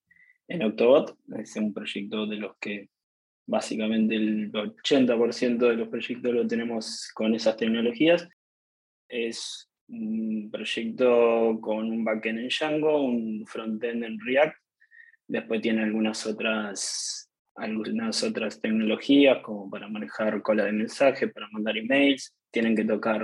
en 0.48 0.62
Octobot. 0.62 1.18
Es 1.38 1.54
un 1.56 1.72
proyecto 1.72 2.26
de 2.26 2.36
los 2.36 2.56
que 2.58 2.88
básicamente 3.46 4.14
el 4.14 4.50
80% 4.50 5.58
de 5.58 5.76
los 5.76 5.88
proyectos 5.88 6.32
lo 6.32 6.46
tenemos 6.46 7.10
con 7.14 7.34
esas 7.34 7.56
tecnologías. 7.56 8.28
Es 9.08 9.70
un 9.88 10.50
proyecto 10.50 11.58
con 11.60 11.90
un 11.90 12.04
backend 12.04 12.38
en 12.38 12.48
Django, 12.48 13.02
un 13.02 13.44
frontend 13.46 14.02
en 14.04 14.18
React. 14.18 14.56
Después 15.28 15.60
tiene 15.60 15.82
algunas 15.82 16.26
otras 16.26 17.30
algunas 17.56 18.20
otras 18.24 18.60
tecnologías 18.60 19.38
como 19.42 19.70
para 19.70 19.88
manejar 19.88 20.42
cola 20.42 20.64
de 20.64 20.72
mensaje, 20.72 21.28
para 21.28 21.48
mandar 21.50 21.76
emails, 21.76 22.34
tienen 22.50 22.74
que 22.74 22.84
tocar 22.84 23.22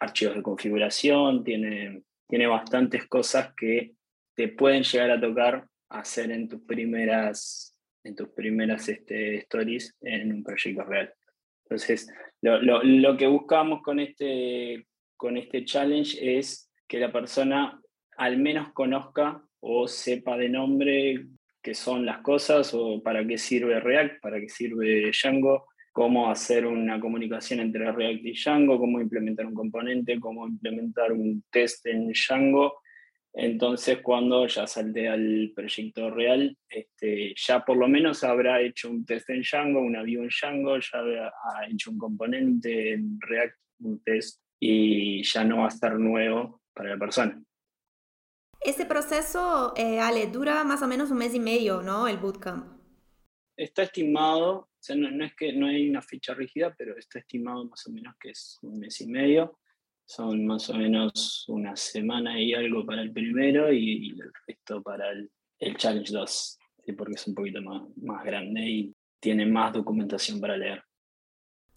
archivos 0.00 0.36
de 0.36 0.42
configuración, 0.42 1.44
tiene, 1.44 2.02
tiene 2.28 2.46
bastantes 2.46 3.06
cosas 3.06 3.52
que 3.56 3.92
te 4.34 4.48
pueden 4.48 4.82
llegar 4.82 5.10
a 5.10 5.20
tocar 5.20 5.66
hacer 5.88 6.30
en 6.30 6.48
tus 6.48 6.62
primeras, 6.62 7.78
en 8.04 8.14
tus 8.14 8.28
primeras 8.28 8.88
este, 8.88 9.36
stories 9.36 9.96
en 10.00 10.32
un 10.32 10.42
proyecto 10.42 10.84
real. 10.84 11.12
Entonces, 11.64 12.12
lo, 12.42 12.60
lo, 12.60 12.82
lo, 12.82 13.16
que 13.16 13.26
buscamos 13.26 13.82
con 13.82 13.98
este, 14.00 14.86
con 15.16 15.36
este 15.36 15.64
challenge 15.64 16.38
es 16.38 16.70
que 16.86 17.00
la 17.00 17.12
persona 17.12 17.80
al 18.16 18.38
menos 18.38 18.72
conozca 18.72 19.42
o 19.60 19.88
sepa 19.88 20.36
de 20.36 20.48
nombre 20.48 21.26
qué 21.62 21.74
son 21.74 22.06
las 22.06 22.18
cosas 22.18 22.72
o 22.74 23.02
para 23.02 23.26
qué 23.26 23.38
sirve 23.38 23.80
React, 23.80 24.20
para 24.20 24.38
qué 24.38 24.48
sirve 24.48 25.10
Django, 25.10 25.66
cómo 25.96 26.30
hacer 26.30 26.66
una 26.66 27.00
comunicación 27.00 27.58
entre 27.58 27.90
React 27.90 28.26
y 28.26 28.32
Django, 28.32 28.78
cómo 28.78 29.00
implementar 29.00 29.46
un 29.46 29.54
componente, 29.54 30.20
cómo 30.20 30.46
implementar 30.46 31.10
un 31.10 31.42
test 31.50 31.86
en 31.86 32.08
Django. 32.08 32.82
Entonces, 33.32 34.00
cuando 34.02 34.46
ya 34.46 34.66
salte 34.66 35.08
al 35.08 35.52
proyecto 35.56 36.10
real, 36.10 36.54
este, 36.68 37.32
ya 37.34 37.64
por 37.64 37.78
lo 37.78 37.88
menos 37.88 38.22
habrá 38.24 38.60
hecho 38.60 38.90
un 38.90 39.06
test 39.06 39.30
en 39.30 39.40
Django, 39.40 39.80
una 39.80 40.02
view 40.02 40.22
en 40.22 40.28
Django, 40.28 40.76
ya 40.76 40.98
ha 40.98 41.66
hecho 41.66 41.92
un 41.92 41.96
componente 41.96 42.92
en 42.92 43.18
React, 43.18 43.56
un 43.80 44.02
test, 44.02 44.42
y 44.60 45.22
ya 45.22 45.44
no 45.44 45.60
va 45.60 45.64
a 45.64 45.68
estar 45.68 45.98
nuevo 45.98 46.60
para 46.74 46.90
la 46.90 46.98
persona. 46.98 47.42
Este 48.60 48.84
proceso, 48.84 49.72
eh, 49.78 49.98
Ale, 49.98 50.26
dura 50.26 50.62
más 50.62 50.82
o 50.82 50.88
menos 50.88 51.10
un 51.10 51.16
mes 51.16 51.34
y 51.34 51.40
medio, 51.40 51.80
¿no? 51.80 52.06
El 52.06 52.18
bootcamp. 52.18 52.75
Está 53.56 53.84
estimado, 53.84 54.58
o 54.58 54.68
sea, 54.78 54.96
no, 54.96 55.24
es 55.24 55.34
que 55.34 55.52
no 55.52 55.66
hay 55.66 55.88
una 55.88 56.02
fecha 56.02 56.34
rígida, 56.34 56.74
pero 56.76 56.96
está 56.98 57.18
estimado 57.18 57.64
más 57.64 57.86
o 57.86 57.92
menos 57.92 58.14
que 58.20 58.30
es 58.30 58.58
un 58.62 58.78
mes 58.78 59.00
y 59.00 59.06
medio. 59.06 59.58
Son 60.04 60.46
más 60.46 60.68
o 60.70 60.74
menos 60.74 61.44
una 61.48 61.74
semana 61.74 62.40
y 62.40 62.54
algo 62.54 62.84
para 62.84 63.02
el 63.02 63.12
primero 63.12 63.72
y, 63.72 64.10
el 64.10 64.32
resto 64.46 64.82
para 64.82 65.10
el, 65.10 65.30
Challenge 65.76 66.12
2, 66.12 66.58
porque 66.96 67.14
es 67.14 67.26
un 67.26 67.34
poquito 67.34 67.62
más, 67.62 67.82
más 67.96 68.24
grande 68.24 68.60
y 68.60 68.94
tiene 69.18 69.46
más 69.46 69.72
documentación 69.72 70.38
para 70.40 70.56
leer. 70.56 70.84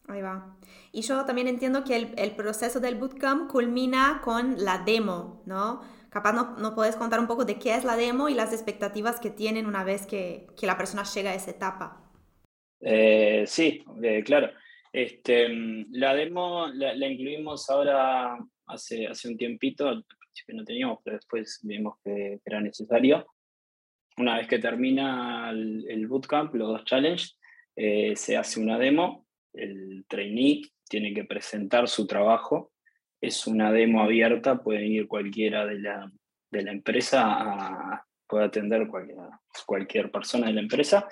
Ahí 0.07 0.21
va. 0.21 0.57
Y 0.91 1.01
yo 1.01 1.23
también 1.25 1.47
entiendo 1.47 1.83
que 1.83 1.95
el, 1.95 2.13
el 2.17 2.35
proceso 2.35 2.79
del 2.79 2.95
bootcamp 2.95 3.49
culmina 3.49 4.21
con 4.23 4.63
la 4.63 4.79
demo, 4.79 5.43
¿no? 5.45 5.81
Capaz 6.09 6.33
no, 6.33 6.57
no 6.57 6.75
puedes 6.75 6.95
contar 6.95 7.19
un 7.19 7.27
poco 7.27 7.45
de 7.45 7.59
qué 7.59 7.75
es 7.75 7.83
la 7.83 7.95
demo 7.95 8.29
y 8.29 8.33
las 8.33 8.53
expectativas 8.53 9.19
que 9.19 9.29
tienen 9.29 9.65
una 9.65 9.83
vez 9.83 10.05
que, 10.05 10.47
que 10.59 10.67
la 10.67 10.77
persona 10.77 11.03
llega 11.03 11.31
a 11.31 11.35
esa 11.35 11.51
etapa. 11.51 12.09
Eh, 12.81 13.43
sí, 13.47 13.83
eh, 14.01 14.23
claro. 14.23 14.49
Este, 14.91 15.47
la 15.91 16.15
demo 16.15 16.67
la, 16.67 16.95
incluimos 17.07 17.69
ahora 17.69 18.37
hace, 18.65 19.07
hace 19.07 19.27
un 19.27 19.37
tiempito, 19.37 19.87
al 19.87 20.03
principio 20.03 20.55
no 20.55 20.63
teníamos, 20.63 20.99
pero 21.03 21.17
después 21.17 21.59
vimos 21.63 21.97
que 22.03 22.39
era 22.43 22.61
necesario. 22.61 23.27
Una 24.17 24.37
vez 24.37 24.47
que 24.47 24.59
termina 24.59 25.49
el, 25.51 26.07
bootcamp, 26.07 26.53
los 26.55 26.69
dos 26.69 26.85
challenges, 26.85 27.37
eh, 27.75 28.15
se 28.15 28.35
hace 28.35 28.59
una 28.59 28.77
demo, 28.77 29.25
el 29.53 30.05
trainee 30.07 30.63
tiene 30.89 31.13
que 31.13 31.23
presentar 31.23 31.87
su 31.87 32.05
trabajo 32.05 32.71
es 33.21 33.47
una 33.47 33.71
demo 33.71 34.01
abierta, 34.01 34.61
pueden 34.61 34.91
ir 34.91 35.07
cualquiera 35.07 35.65
de 35.65 35.79
la, 35.79 36.11
de 36.51 36.63
la 36.63 36.71
empresa, 36.71 37.23
a, 37.25 38.05
puede 38.27 38.45
atender 38.45 38.87
cualquier, 38.87 39.17
cualquier 39.65 40.11
persona 40.11 40.47
de 40.47 40.53
la 40.53 40.61
empresa. 40.61 41.07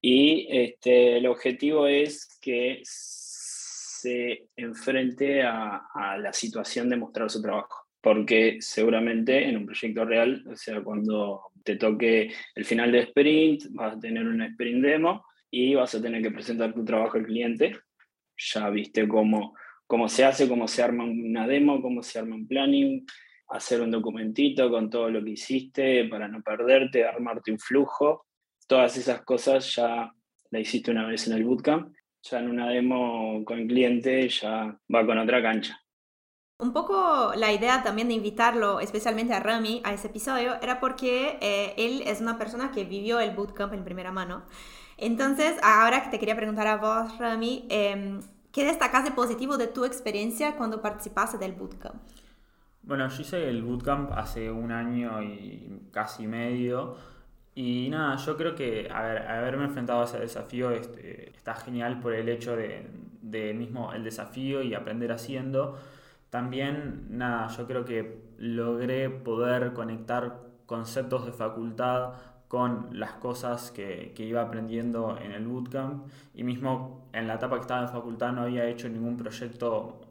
Y 0.00 0.46
este, 0.50 1.16
el 1.18 1.26
objetivo 1.26 1.86
es 1.86 2.38
que 2.40 2.80
se 2.84 4.48
enfrente 4.56 5.42
a, 5.42 5.86
a, 5.94 6.18
la 6.18 6.32
situación 6.32 6.88
de 6.88 6.96
mostrar 6.96 7.30
su 7.30 7.40
trabajo. 7.40 7.86
Porque 8.00 8.56
seguramente 8.60 9.48
en 9.48 9.56
un 9.58 9.66
proyecto 9.66 10.04
real, 10.04 10.44
o 10.50 10.56
sea, 10.56 10.82
cuando 10.82 11.52
te 11.62 11.76
toque 11.76 12.32
el 12.56 12.64
final 12.64 12.90
de 12.90 13.00
sprint, 13.00 13.66
vas 13.70 13.96
a 13.96 14.00
tener 14.00 14.26
una 14.26 14.46
sprint 14.48 14.82
demo 14.84 15.24
y 15.50 15.74
vas 15.74 15.94
a 15.94 16.02
tener 16.02 16.20
que 16.20 16.32
presentar 16.32 16.74
tu 16.74 16.84
trabajo 16.84 17.16
al 17.16 17.26
cliente. 17.26 17.78
Ya 18.36 18.70
viste 18.70 19.06
cómo 19.06 19.54
cómo 19.92 20.08
se 20.08 20.24
hace, 20.24 20.48
cómo 20.48 20.66
se 20.68 20.82
arma 20.82 21.04
una 21.04 21.46
demo, 21.46 21.82
cómo 21.82 22.02
se 22.02 22.18
arma 22.18 22.34
un 22.34 22.48
planning, 22.48 23.04
hacer 23.48 23.82
un 23.82 23.90
documentito 23.90 24.70
con 24.70 24.88
todo 24.88 25.10
lo 25.10 25.22
que 25.22 25.32
hiciste 25.32 26.06
para 26.08 26.28
no 26.28 26.40
perderte, 26.40 27.04
armarte 27.04 27.52
un 27.52 27.58
flujo. 27.58 28.24
Todas 28.66 28.96
esas 28.96 29.20
cosas 29.20 29.74
ya 29.74 30.10
la 30.48 30.58
hiciste 30.58 30.90
una 30.90 31.06
vez 31.06 31.26
en 31.26 31.34
el 31.34 31.44
bootcamp. 31.44 31.94
Ya 32.22 32.38
en 32.38 32.48
una 32.48 32.70
demo 32.70 33.44
con 33.44 33.58
el 33.58 33.66
cliente 33.66 34.26
ya 34.30 34.74
va 34.94 35.04
con 35.04 35.18
otra 35.18 35.42
cancha. 35.42 35.78
Un 36.58 36.72
poco 36.72 37.32
la 37.36 37.52
idea 37.52 37.82
también 37.82 38.08
de 38.08 38.14
invitarlo, 38.14 38.80
especialmente 38.80 39.34
a 39.34 39.40
Rami, 39.40 39.82
a 39.84 39.92
ese 39.92 40.06
episodio, 40.06 40.54
era 40.62 40.80
porque 40.80 41.36
eh, 41.42 41.74
él 41.76 42.02
es 42.06 42.22
una 42.22 42.38
persona 42.38 42.70
que 42.70 42.84
vivió 42.84 43.20
el 43.20 43.36
bootcamp 43.36 43.74
en 43.74 43.84
primera 43.84 44.10
mano. 44.10 44.46
Entonces, 44.96 45.54
ahora 45.62 46.02
que 46.02 46.08
te 46.08 46.18
quería 46.18 46.36
preguntar 46.36 46.66
a 46.66 46.78
vos, 46.78 47.18
Rami, 47.18 47.66
eh, 47.68 48.18
¿Qué 48.52 48.66
destacas 48.66 49.04
de 49.04 49.12
positivo 49.12 49.56
de 49.56 49.66
tu 49.66 49.86
experiencia 49.86 50.56
cuando 50.56 50.82
participaste 50.82 51.38
del 51.38 51.52
bootcamp? 51.52 51.96
Bueno, 52.82 53.08
yo 53.08 53.22
hice 53.22 53.48
el 53.48 53.62
bootcamp 53.62 54.12
hace 54.12 54.50
un 54.50 54.70
año 54.72 55.22
y 55.22 55.88
casi 55.90 56.26
medio. 56.26 56.96
Y 57.54 57.88
nada, 57.90 58.16
yo 58.16 58.36
creo 58.36 58.54
que 58.54 58.90
haberme 58.90 59.64
enfrentado 59.64 60.02
a 60.02 60.04
ese 60.04 60.18
desafío 60.18 60.70
este, 60.70 61.30
está 61.30 61.54
genial 61.54 62.00
por 62.00 62.12
el 62.12 62.28
hecho 62.28 62.54
de, 62.54 62.86
de, 63.22 63.54
mismo 63.54 63.92
el 63.94 64.04
desafío 64.04 64.62
y 64.62 64.74
aprender 64.74 65.12
haciendo. 65.12 65.78
También, 66.28 67.06
nada, 67.08 67.48
yo 67.48 67.66
creo 67.66 67.84
que 67.86 68.22
logré 68.36 69.08
poder 69.08 69.72
conectar 69.72 70.40
conceptos 70.66 71.24
de 71.24 71.32
facultad 71.32 72.14
con 72.52 72.88
las 72.92 73.12
cosas 73.12 73.70
que, 73.70 74.12
que, 74.14 74.26
iba 74.26 74.42
aprendiendo 74.42 75.16
en 75.16 75.32
el 75.32 75.46
bootcamp 75.46 76.06
y 76.34 76.44
mismo 76.44 77.08
en 77.14 77.26
la 77.26 77.36
etapa 77.36 77.54
que 77.54 77.62
estaba 77.62 77.80
en 77.80 77.88
facultad 77.88 78.32
no 78.32 78.42
había 78.42 78.66
hecho 78.66 78.90
ningún 78.90 79.16
proyecto 79.16 80.02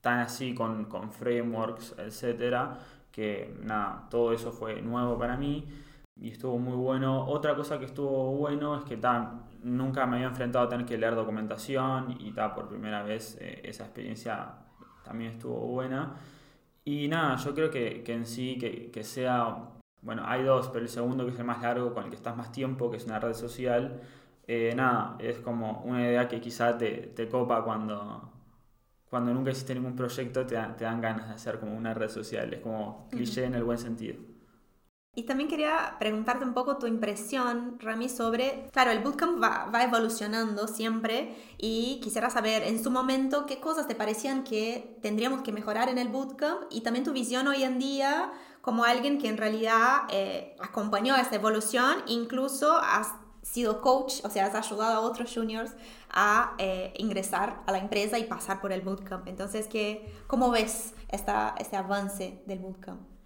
tan 0.00 0.20
así 0.20 0.54
con, 0.54 0.84
con 0.84 1.10
frameworks, 1.10 1.96
etcétera, 1.98 2.78
que 3.10 3.52
nada, 3.64 4.06
todo 4.10 4.32
eso 4.32 4.52
fue 4.52 4.80
nuevo 4.80 5.18
para 5.18 5.36
mí 5.36 5.66
y 6.14 6.30
estuvo 6.30 6.56
muy 6.60 6.76
bueno. 6.76 7.26
Otra 7.26 7.56
cosa 7.56 7.80
que 7.80 7.86
estuvo 7.86 8.30
bueno 8.36 8.76
es 8.76 8.84
que 8.84 8.96
tan, 8.96 9.46
nunca 9.64 10.06
me 10.06 10.18
había 10.18 10.28
enfrentado 10.28 10.66
a 10.66 10.68
tener 10.68 10.86
que 10.86 10.96
leer 10.98 11.16
documentación 11.16 12.16
y 12.20 12.30
ta, 12.30 12.54
por 12.54 12.68
primera 12.68 13.02
vez 13.02 13.36
eh, 13.40 13.62
esa 13.64 13.86
experiencia 13.86 14.54
también 15.02 15.32
estuvo 15.32 15.58
buena. 15.66 16.14
Y 16.84 17.08
nada, 17.08 17.34
yo 17.38 17.52
creo 17.56 17.72
que, 17.72 18.04
que 18.04 18.14
en 18.14 18.24
sí, 18.24 18.56
que, 18.56 18.92
que 18.92 19.02
sea 19.02 19.77
Bueno, 20.02 20.22
hay 20.26 20.42
dos, 20.44 20.68
pero 20.68 20.84
el 20.84 20.88
segundo 20.88 21.24
que 21.24 21.32
es 21.32 21.38
el 21.38 21.44
más 21.44 21.62
largo, 21.62 21.92
con 21.92 22.04
el 22.04 22.10
que 22.10 22.16
estás 22.16 22.36
más 22.36 22.52
tiempo, 22.52 22.90
que 22.90 22.96
es 22.98 23.04
una 23.06 23.18
red 23.18 23.34
social, 23.34 24.00
eh, 24.46 24.72
nada, 24.74 25.16
es 25.18 25.38
como 25.40 25.82
una 25.82 26.02
idea 26.02 26.28
que 26.28 26.40
quizá 26.40 26.78
te, 26.78 27.12
te 27.14 27.28
copa 27.28 27.62
cuando, 27.64 28.32
cuando 29.10 29.34
nunca 29.34 29.50
hiciste 29.50 29.74
ningún 29.74 29.96
proyecto, 29.96 30.46
te, 30.46 30.56
te, 30.56 30.84
dan 30.84 31.00
ganas 31.00 31.28
de 31.28 31.34
hacer 31.34 31.58
como 31.60 31.76
una 31.76 31.94
red 31.94 32.08
social. 32.08 32.52
Es 32.54 32.60
como 32.60 33.08
cliché 33.10 33.44
en 33.44 33.54
el 33.54 33.64
buen 33.64 33.78
sentido. 33.78 34.16
Y 35.14 35.24
también 35.24 35.48
quería 35.48 35.96
preguntarte 35.98 36.44
un 36.44 36.54
poco 36.54 36.78
tu 36.78 36.86
impresión, 36.86 37.76
Rami, 37.80 38.08
sobre, 38.08 38.68
claro, 38.72 38.92
el 38.92 39.00
bootcamp 39.00 39.42
va, 39.42 39.66
va, 39.66 39.82
evolucionando 39.82 40.68
siempre 40.68 41.34
y 41.58 41.98
quisiera 42.00 42.30
saber 42.30 42.62
en 42.62 42.82
su 42.82 42.92
momento 42.92 43.44
qué 43.44 43.58
cosas 43.58 43.88
te 43.88 43.96
parecían 43.96 44.44
que 44.44 44.96
tendríamos 45.02 45.42
que 45.42 45.50
mejorar 45.50 45.88
en 45.88 45.98
el 45.98 46.08
bootcamp 46.08 46.62
y 46.70 46.82
también 46.82 47.04
tu 47.04 47.12
visión 47.12 47.48
hoy 47.48 47.64
en 47.64 47.80
día 47.80 48.30
como 48.60 48.84
alguien 48.84 49.18
que 49.18 49.28
en 49.28 49.38
realidad 49.38 50.02
eh, 50.10 50.54
acompañó 50.60 51.16
esta 51.16 51.36
evolución, 51.36 51.96
incluso 52.06 52.76
has 52.76 53.08
sido 53.42 53.80
coach, 53.80 54.20
o 54.24 54.30
sea, 54.30 54.46
has 54.46 54.54
ayudado 54.54 54.98
a 54.98 55.00
otros 55.00 55.32
juniors 55.34 55.72
a 56.10 56.54
eh, 56.58 56.92
ingresar 56.98 57.62
a 57.66 57.72
la 57.72 57.78
empresa 57.78 58.18
y 58.18 58.24
pasar 58.24 58.60
por 58.60 58.72
el 58.72 58.82
bootcamp. 58.82 59.26
Entonces, 59.26 59.66
¿qué, 59.68 60.14
¿cómo 60.26 60.50
ves 60.50 60.94
esta, 61.08 61.54
este 61.58 61.76
avance 61.76 62.42
del 62.46 62.58
bootcamp? 62.58 63.17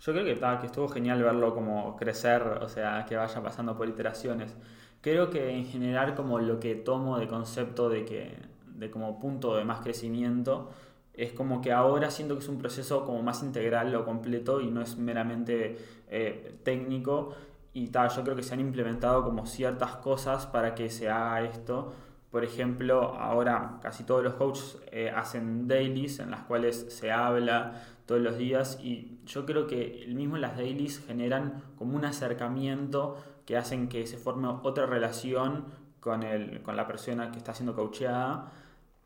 Yo 0.00 0.12
creo 0.12 0.24
que, 0.24 0.34
que 0.34 0.66
estuvo 0.66 0.88
genial 0.88 1.22
verlo 1.22 1.54
como 1.54 1.96
crecer, 1.96 2.42
o 2.42 2.68
sea, 2.68 3.04
que 3.06 3.16
vaya 3.16 3.42
pasando 3.42 3.76
por 3.76 3.88
iteraciones. 3.88 4.56
Creo 5.02 5.30
que 5.30 5.50
en 5.50 5.66
general 5.66 6.14
como 6.14 6.38
lo 6.38 6.58
que 6.58 6.74
tomo 6.74 7.18
de 7.18 7.28
concepto 7.28 7.88
de 7.88 8.04
que 8.04 8.38
de 8.66 8.90
como 8.90 9.20
punto 9.20 9.56
de 9.56 9.64
más 9.64 9.80
crecimiento 9.80 10.70
es 11.12 11.32
como 11.32 11.60
que 11.60 11.72
ahora 11.72 12.10
siento 12.10 12.34
que 12.34 12.40
es 12.40 12.48
un 12.48 12.58
proceso 12.58 13.04
como 13.04 13.22
más 13.22 13.42
integral 13.42 13.94
o 13.94 14.04
completo 14.04 14.60
y 14.60 14.70
no 14.70 14.80
es 14.80 14.96
meramente 14.96 15.76
eh, 16.08 16.58
técnico 16.62 17.34
y 17.74 17.88
tal, 17.88 18.08
yo 18.10 18.24
creo 18.24 18.36
que 18.36 18.42
se 18.42 18.54
han 18.54 18.60
implementado 18.60 19.22
como 19.22 19.46
ciertas 19.46 19.96
cosas 19.96 20.46
para 20.46 20.74
que 20.74 20.90
se 20.90 21.08
haga 21.10 21.42
esto. 21.42 21.92
Por 22.30 22.44
ejemplo, 22.44 23.14
ahora 23.18 23.78
casi 23.82 24.04
todos 24.04 24.24
los 24.24 24.34
coaches 24.34 24.78
eh, 24.92 25.12
hacen 25.14 25.68
dailies 25.68 26.20
en 26.20 26.30
las 26.30 26.42
cuales 26.42 26.86
se 26.88 27.12
habla 27.12 27.82
todos 28.10 28.22
los 28.22 28.36
días 28.36 28.76
y 28.82 29.20
yo 29.24 29.46
creo 29.46 29.68
que 29.68 30.02
el 30.02 30.16
mismo 30.16 30.36
las 30.36 30.56
dailies 30.56 31.00
generan 31.06 31.62
como 31.78 31.94
un 31.94 32.04
acercamiento 32.04 33.16
que 33.46 33.56
hacen 33.56 33.88
que 33.88 34.04
se 34.08 34.18
forme 34.18 34.48
otra 34.48 34.84
relación 34.84 35.66
con, 36.00 36.24
el, 36.24 36.60
con 36.64 36.74
la 36.74 36.88
persona 36.88 37.30
que 37.30 37.38
está 37.38 37.54
siendo 37.54 37.76
coacheada. 37.76 38.50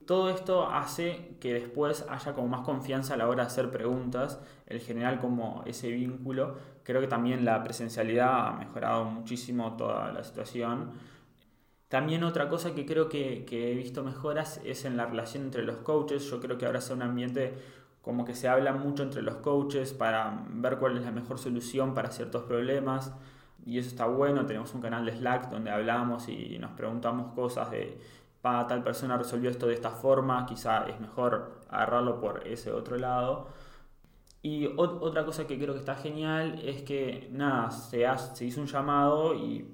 Todo 0.06 0.30
esto 0.30 0.66
hace 0.70 1.37
que 1.38 1.52
después 1.52 2.06
haya 2.08 2.32
como 2.32 2.49
más 2.49 2.62
confianza 2.62 3.12
a 3.12 3.18
la 3.18 3.28
hora 3.28 3.42
de 3.42 3.49
hacer 3.49 3.70
preguntas, 3.70 4.40
el 4.66 4.80
general 4.80 5.20
como 5.20 5.62
ese 5.66 5.90
vínculo. 5.90 6.56
Creo 6.82 7.02
que 7.02 7.06
también 7.06 7.44
la 7.44 7.62
presencialidad 7.62 8.49
ha 8.49 8.52
mejorado 8.52 9.04
muchísimo 9.04 9.76
toda 9.76 10.11
la 10.12 10.25
situación. 10.25 10.92
También 11.88 12.25
otra 12.25 12.49
cosa 12.49 12.75
que 12.75 12.87
creo 12.87 13.11
que, 13.11 13.44
he 13.50 13.75
visto 13.75 14.02
mejoras 14.02 14.62
es 14.64 14.87
en 14.87 14.96
la 14.96 15.04
relación 15.04 15.42
entre 15.44 15.62
los 15.62 15.76
coaches. 15.76 16.25
Yo 16.30 16.40
creo 16.40 16.56
que 16.56 16.64
ahora 16.64 16.78
es 16.78 16.88
un 16.88 17.02
ambiente 17.02 17.52
como 18.04 18.25
que 18.25 18.34
se 18.34 18.49
habla 18.49 18.73
mucho 18.73 19.02
entre 19.02 19.23
los 19.23 19.37
coaches 19.37 19.92
para 19.92 20.44
ver 20.50 20.78
cuál 20.78 20.96
es 20.99 21.04
la 21.04 21.11
mejor 21.11 21.38
solución 21.38 21.94
para 21.94 22.11
ciertos 22.11 22.42
problemas 22.42 23.12
y 23.66 23.78
eso 23.78 23.88
está 23.88 24.06
bueno, 24.06 24.44
tenemos 24.44 24.75
un 24.75 24.82
canal 24.82 25.06
de 25.06 25.16
Slack 25.16 25.50
donde 25.50 25.70
hablamos 25.70 26.28
y 26.28 26.58
nos 26.58 26.73
preguntamos 26.73 27.32
cosas 27.32 27.70
de, 27.70 27.99
pa, 28.42 28.66
tal 28.66 28.82
persona 28.82 29.16
resolvió 29.16 29.49
esto 29.49 29.66
de 29.66 29.75
esta 29.75 29.90
forma, 29.90 30.44
quizá 30.44 30.87
es 30.87 31.00
mejor 31.00 31.61
agarrarlo 31.70 32.20
por 32.20 32.46
ese 32.46 32.73
otro 32.73 32.99
lado. 32.99 33.49
Y 34.42 34.66
otra 34.76 35.25
cosa 35.25 35.46
que 35.46 35.58
creo 35.58 35.73
que 35.73 35.80
está 35.80 35.94
genial 35.94 36.61
es 36.62 36.82
que, 36.82 37.30
nada, 37.32 37.70
se, 37.70 38.04
se 38.34 38.44
hizo 38.44 38.61
un 38.61 38.66
llamado 38.66 39.34
y 39.34 39.66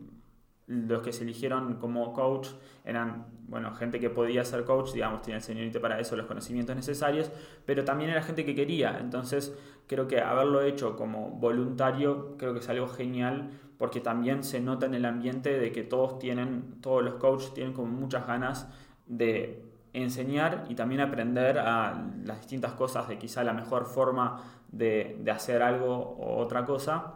los 0.70 1.02
que 1.02 1.12
se 1.12 1.24
eligieron 1.24 1.74
como 1.74 2.12
coach 2.12 2.48
eran, 2.84 3.26
bueno, 3.49 3.75
gente 3.75 3.99
que 3.99 4.08
podía 4.08 4.45
ser 4.45 4.64
coach, 4.64 4.92
digamos, 4.92 5.21
tenía 5.23 5.38
el 5.38 5.42
señorito 5.42 5.80
para 5.80 5.99
eso, 5.99 6.14
los 6.14 6.26
conocimientos 6.26 6.76
necesarios, 6.76 7.32
pero 7.66 7.84
también 7.84 8.10
era 8.10 8.23
gente 8.23 8.45
que 8.45 8.54
quería. 8.54 8.99
Entonces, 9.00 9.52
creo 9.88 10.06
que 10.06 10.21
haberlo 10.21 10.62
hecho 10.62 10.95
como 10.97 11.30
voluntario, 11.30 12.36
creo 12.38 12.52
que 12.52 12.60
es 12.60 12.68
algo 12.68 12.86
genial, 12.86 13.50
porque 13.78 14.00
también 14.00 14.45
se 14.45 14.60
nota 14.60 14.86
en 14.86 14.95
el 14.95 15.06
ambiente 15.06 15.58
de 15.58 15.73
que 15.73 15.82
todos 15.82 16.21
tienen, 16.21 16.80
todos 16.80 17.02
los 17.02 17.14
coaches 17.14 17.52
tienen 17.52 17.73
como 17.73 17.88
muchas 17.88 18.25
ganas 18.28 18.68
de 19.06 19.64
enseñar 19.92 20.66
y 20.68 20.76
también 20.76 21.00
aprender 21.00 21.58
a 21.58 22.00
las 22.25 22.38
distintas 22.38 22.75
cosas 22.75 23.08
de 23.08 23.18
quizá 23.18 23.42
la 23.42 23.54
mejor 23.54 23.86
forma 23.86 24.40
de, 24.71 25.18
de 25.21 25.30
hacer 25.32 25.62
algo 25.62 25.97
o 25.97 26.36
otra 26.36 26.64
cosa. 26.64 27.14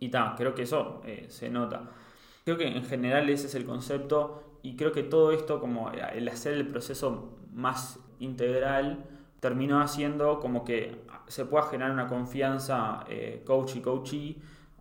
Y 0.00 0.08
tal, 0.08 0.34
creo 0.34 0.56
que 0.56 0.62
eso 0.62 1.02
eh, 1.04 1.26
se 1.28 1.48
nota. 1.50 1.88
Creo 2.46 2.58
que 2.58 2.68
en 2.68 2.84
general 2.84 3.28
ese 3.28 3.48
es 3.48 3.56
el 3.56 3.64
concepto 3.64 4.60
y 4.62 4.76
creo 4.76 4.92
que 4.92 5.02
todo 5.02 5.32
esto, 5.32 5.58
como 5.58 5.90
el 5.90 6.28
hacer 6.28 6.54
el 6.54 6.68
proceso 6.68 7.36
más 7.52 7.98
integral, 8.20 9.04
terminó 9.40 9.80
haciendo 9.80 10.38
como 10.38 10.64
que 10.64 11.04
se 11.26 11.44
pueda 11.44 11.64
generar 11.64 11.90
una 11.90 12.06
confianza 12.06 13.04
eh, 13.08 13.42
coach 13.44 13.74
y 13.74 13.80
coachee, 13.80 14.36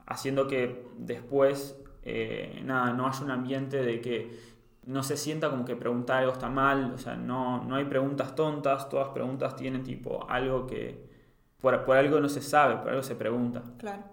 haciendo 0.06 0.45
que 0.45 0.86
después 0.99 1.84
eh, 2.04 2.62
nada, 2.63 2.93
no 2.93 3.08
haya 3.08 3.23
un 3.23 3.32
ambiente 3.32 3.82
de 3.82 3.99
que 3.99 4.39
no 4.84 5.01
se 5.01 5.17
sienta 5.17 5.49
como 5.49 5.65
que 5.65 5.75
preguntar 5.75 6.19
algo 6.19 6.34
está 6.34 6.49
mal, 6.49 6.93
o 6.93 6.99
sea, 6.99 7.15
no, 7.15 7.63
no 7.63 7.78
hay 7.78 7.86
preguntas 7.86 8.36
tontas, 8.36 8.89
todas 8.89 9.10
preguntas 9.10 9.56
tienen 9.56 9.82
tipo 9.82 10.30
algo 10.30 10.67
que 10.67 11.04
por, 11.60 11.84
por 11.84 11.97
algo 11.97 12.19
no 12.19 12.30
se 12.30 12.43
sabe, 12.43 12.75
por 12.75 12.89
algo 12.89 13.01
se 13.01 13.15
pregunta. 13.15 13.63
Claro. 13.80 14.04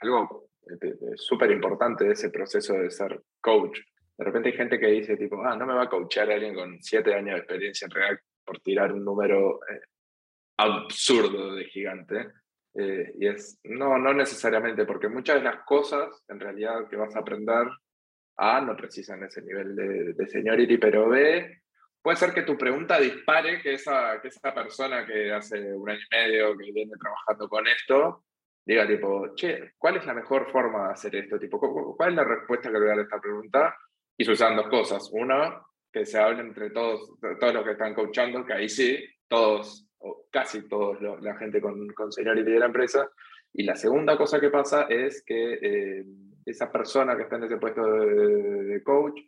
Algo 0.00 0.45
súper 1.16 1.50
importante 1.50 2.10
ese 2.10 2.30
proceso 2.30 2.74
de 2.74 2.90
ser 2.90 3.20
coach. 3.40 3.78
De 4.16 4.24
repente 4.24 4.48
hay 4.48 4.56
gente 4.56 4.78
que 4.78 4.86
dice 4.86 5.16
tipo, 5.16 5.42
ah, 5.44 5.56
no 5.56 5.66
me 5.66 5.74
va 5.74 5.84
a 5.84 5.88
coachar 5.88 6.30
alguien 6.30 6.54
con 6.54 6.82
siete 6.82 7.14
años 7.14 7.34
de 7.34 7.38
experiencia 7.38 7.84
en 7.86 7.90
React 7.90 8.24
por 8.44 8.60
tirar 8.60 8.92
un 8.92 9.04
número 9.04 9.60
eh, 9.68 9.80
absurdo 10.58 11.54
de 11.54 11.64
gigante. 11.66 12.28
Eh, 12.74 13.12
y 13.18 13.26
es, 13.26 13.58
no, 13.64 13.98
no 13.98 14.12
necesariamente, 14.12 14.84
porque 14.84 15.08
muchas 15.08 15.36
de 15.36 15.44
las 15.44 15.64
cosas 15.64 16.08
en 16.28 16.40
realidad 16.40 16.88
que 16.88 16.96
vas 16.96 17.14
a 17.16 17.20
aprender, 17.20 17.66
A, 18.36 18.60
no 18.60 18.76
precisan 18.76 19.22
ese 19.24 19.42
nivel 19.42 19.74
de, 19.74 20.12
de 20.12 20.26
seniority, 20.26 20.78
pero 20.78 21.08
B, 21.08 21.62
puede 22.02 22.16
ser 22.16 22.32
que 22.32 22.42
tu 22.42 22.56
pregunta 22.56 23.00
dispare 23.00 23.60
que 23.60 23.74
esa, 23.74 24.20
que 24.20 24.28
esa 24.28 24.54
persona 24.54 25.04
que 25.04 25.32
hace 25.32 25.74
un 25.74 25.90
año 25.90 25.98
y 25.98 26.16
medio 26.16 26.56
que 26.56 26.70
viene 26.70 26.92
trabajando 27.00 27.48
con 27.48 27.66
esto, 27.66 28.24
diga 28.66 28.86
tipo, 28.86 29.32
che, 29.34 29.74
¿cuál 29.78 29.96
es 29.96 30.06
la 30.06 30.14
mejor 30.14 30.50
forma 30.50 30.88
de 30.88 30.92
hacer 30.92 31.14
esto? 31.14 31.38
Tipo, 31.38 31.94
¿cuál 31.96 32.10
es 32.10 32.16
la 32.16 32.24
respuesta 32.24 32.68
que 32.68 32.74
le 32.74 32.80
voy 32.80 32.88
a 32.88 32.90
dar 32.90 32.98
a 32.98 33.02
esta 33.02 33.20
pregunta? 33.20 33.76
Y 34.18 34.24
se 34.24 34.32
usan 34.32 34.56
dos 34.56 34.68
cosas. 34.68 35.08
Una, 35.12 35.62
que 35.92 36.04
se 36.04 36.18
hable 36.18 36.40
entre 36.40 36.70
todos, 36.70 37.12
todos 37.40 37.54
los 37.54 37.64
que 37.64 37.72
están 37.72 37.94
coachando, 37.94 38.44
que 38.44 38.52
ahí 38.52 38.68
sí, 38.68 38.98
todos, 39.28 39.88
o 39.98 40.26
casi 40.30 40.68
todos, 40.68 41.00
la 41.22 41.36
gente 41.36 41.60
con, 41.60 41.86
con 41.90 42.10
seniority 42.10 42.50
de 42.50 42.58
la 42.58 42.66
empresa. 42.66 43.08
Y 43.52 43.62
la 43.62 43.76
segunda 43.76 44.16
cosa 44.16 44.40
que 44.40 44.50
pasa 44.50 44.82
es 44.88 45.22
que 45.24 45.54
eh, 45.54 46.04
esa 46.44 46.70
persona 46.70 47.16
que 47.16 47.22
está 47.22 47.36
en 47.36 47.44
ese 47.44 47.56
puesto 47.56 47.82
de, 47.82 48.64
de, 48.64 48.82
coach 48.82 49.20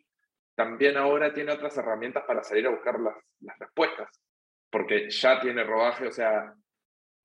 también 0.55 0.97
ahora 0.97 1.33
tiene 1.33 1.53
otras 1.53 1.77
herramientas 1.79 2.25
para 2.27 2.43
salir 2.43 2.67
a 2.67 2.71
buscar 2.71 2.99
las, 3.01 3.15
las 3.41 3.59
respuestas, 3.59 4.21
porque 4.69 5.09
ya 5.09 5.41
tiene 5.41 5.63
rodaje, 5.63 6.09
o 6.09 6.13
sea, 6.13 6.53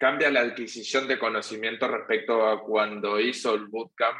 cambia 0.04 0.30
la 0.30 0.42
adquisición 0.42 1.08
de 1.08 1.18
conocimiento 1.18 1.88
respecto 1.88 2.46
a 2.46 2.62
cuando 2.62 3.22
hizo 3.22 3.56
el 3.56 3.68
bootcamp 3.68 4.18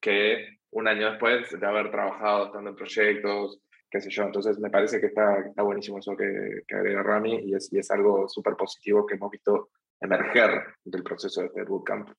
que 0.00 0.60
un 0.70 0.86
año 0.86 1.10
después 1.10 1.58
de 1.58 1.66
haber 1.66 1.90
trabajado 1.90 2.46
estando 2.46 2.70
en 2.70 2.76
proyectos, 2.76 3.58
qué 3.90 4.00
sé 4.00 4.10
yo. 4.10 4.22
Entonces 4.22 4.60
me 4.60 4.70
parece 4.70 5.00
que 5.00 5.06
está, 5.06 5.40
está 5.40 5.62
buenísimo 5.62 5.98
eso 5.98 6.16
que, 6.16 6.62
que 6.68 6.76
agrega 6.76 7.02
Rami 7.02 7.40
y 7.46 7.54
es, 7.56 7.68
y 7.72 7.78
es 7.80 7.90
algo 7.90 8.28
súper 8.28 8.54
positivo 8.54 9.04
que 9.04 9.16
hemos 9.16 9.28
visto 9.32 9.70
emerger 10.00 10.76
del 10.84 11.02
proceso 11.02 11.40
de 11.40 11.48
este 11.48 11.64
bootcamp. 11.64 12.10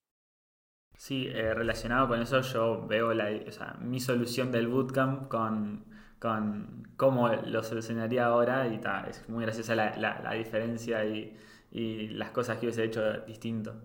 Sí, 0.98 1.30
eh, 1.34 1.54
relacionado 1.54 2.10
con 2.10 2.22
eso 2.22 2.42
yo 2.42 2.86
veo 2.86 3.14
la, 3.14 3.30
mi 3.80 4.02
solución 4.02 4.52
del 4.52 4.68
bootcamp 4.68 5.30
con, 5.30 5.86
con 6.20 6.84
cómo 6.98 7.30
lo 7.30 7.64
solucionaría 7.64 8.26
ahora 8.26 8.68
y 8.68 8.82
es 9.10 9.30
muy 9.30 9.46
graciosa 9.46 9.74
la, 9.74 9.96
la, 9.96 10.20
la 10.22 10.34
diferencia 10.34 11.06
y 11.06 11.38
y 11.76 12.08
las 12.08 12.32
cosas 12.32 12.58
que 12.58 12.68
hubiese 12.68 12.86
hecho 12.86 13.02
distinto. 13.28 13.76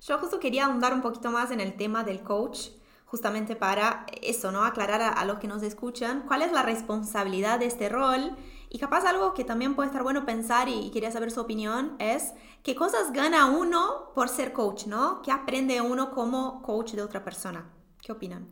Yo 0.00 0.18
justo 0.18 0.40
quería 0.40 0.64
ahondar 0.64 0.94
un 0.94 1.02
poquito 1.02 1.30
más 1.30 1.50
en 1.50 1.60
el 1.60 1.76
tema 1.76 2.02
del 2.02 2.22
coach, 2.22 2.70
justamente 3.04 3.56
para 3.56 4.06
eso, 4.22 4.50
¿no? 4.52 4.64
Aclarar 4.64 5.02
a, 5.02 5.08
a, 5.10 5.26
los 5.26 5.38
que 5.38 5.48
nos 5.48 5.62
escuchan 5.62 6.22
cuál 6.26 6.40
es 6.40 6.50
la 6.50 6.62
responsabilidad 6.62 7.58
de 7.58 7.66
este 7.66 7.90
rol 7.90 8.36
y 8.70 8.78
capaz 8.78 9.04
algo 9.04 9.34
que 9.34 9.44
también 9.44 9.74
puede 9.74 9.88
estar 9.88 10.02
bueno 10.02 10.24
pensar 10.24 10.70
y, 10.70 10.86
y 10.86 10.90
quería 10.90 11.10
saber 11.10 11.30
su 11.30 11.40
opinión 11.40 11.94
es 11.98 12.32
qué 12.62 12.74
cosas 12.74 13.12
gana 13.12 13.46
uno 13.50 14.12
por 14.14 14.30
ser 14.30 14.54
coach, 14.54 14.86
¿no? 14.86 15.20
¿Qué 15.20 15.30
aprende 15.30 15.82
uno 15.82 16.10
como 16.10 16.62
coach 16.62 16.92
de 16.92 17.02
otra 17.02 17.22
persona? 17.22 17.70
¿Qué 18.00 18.12
opinan? 18.12 18.48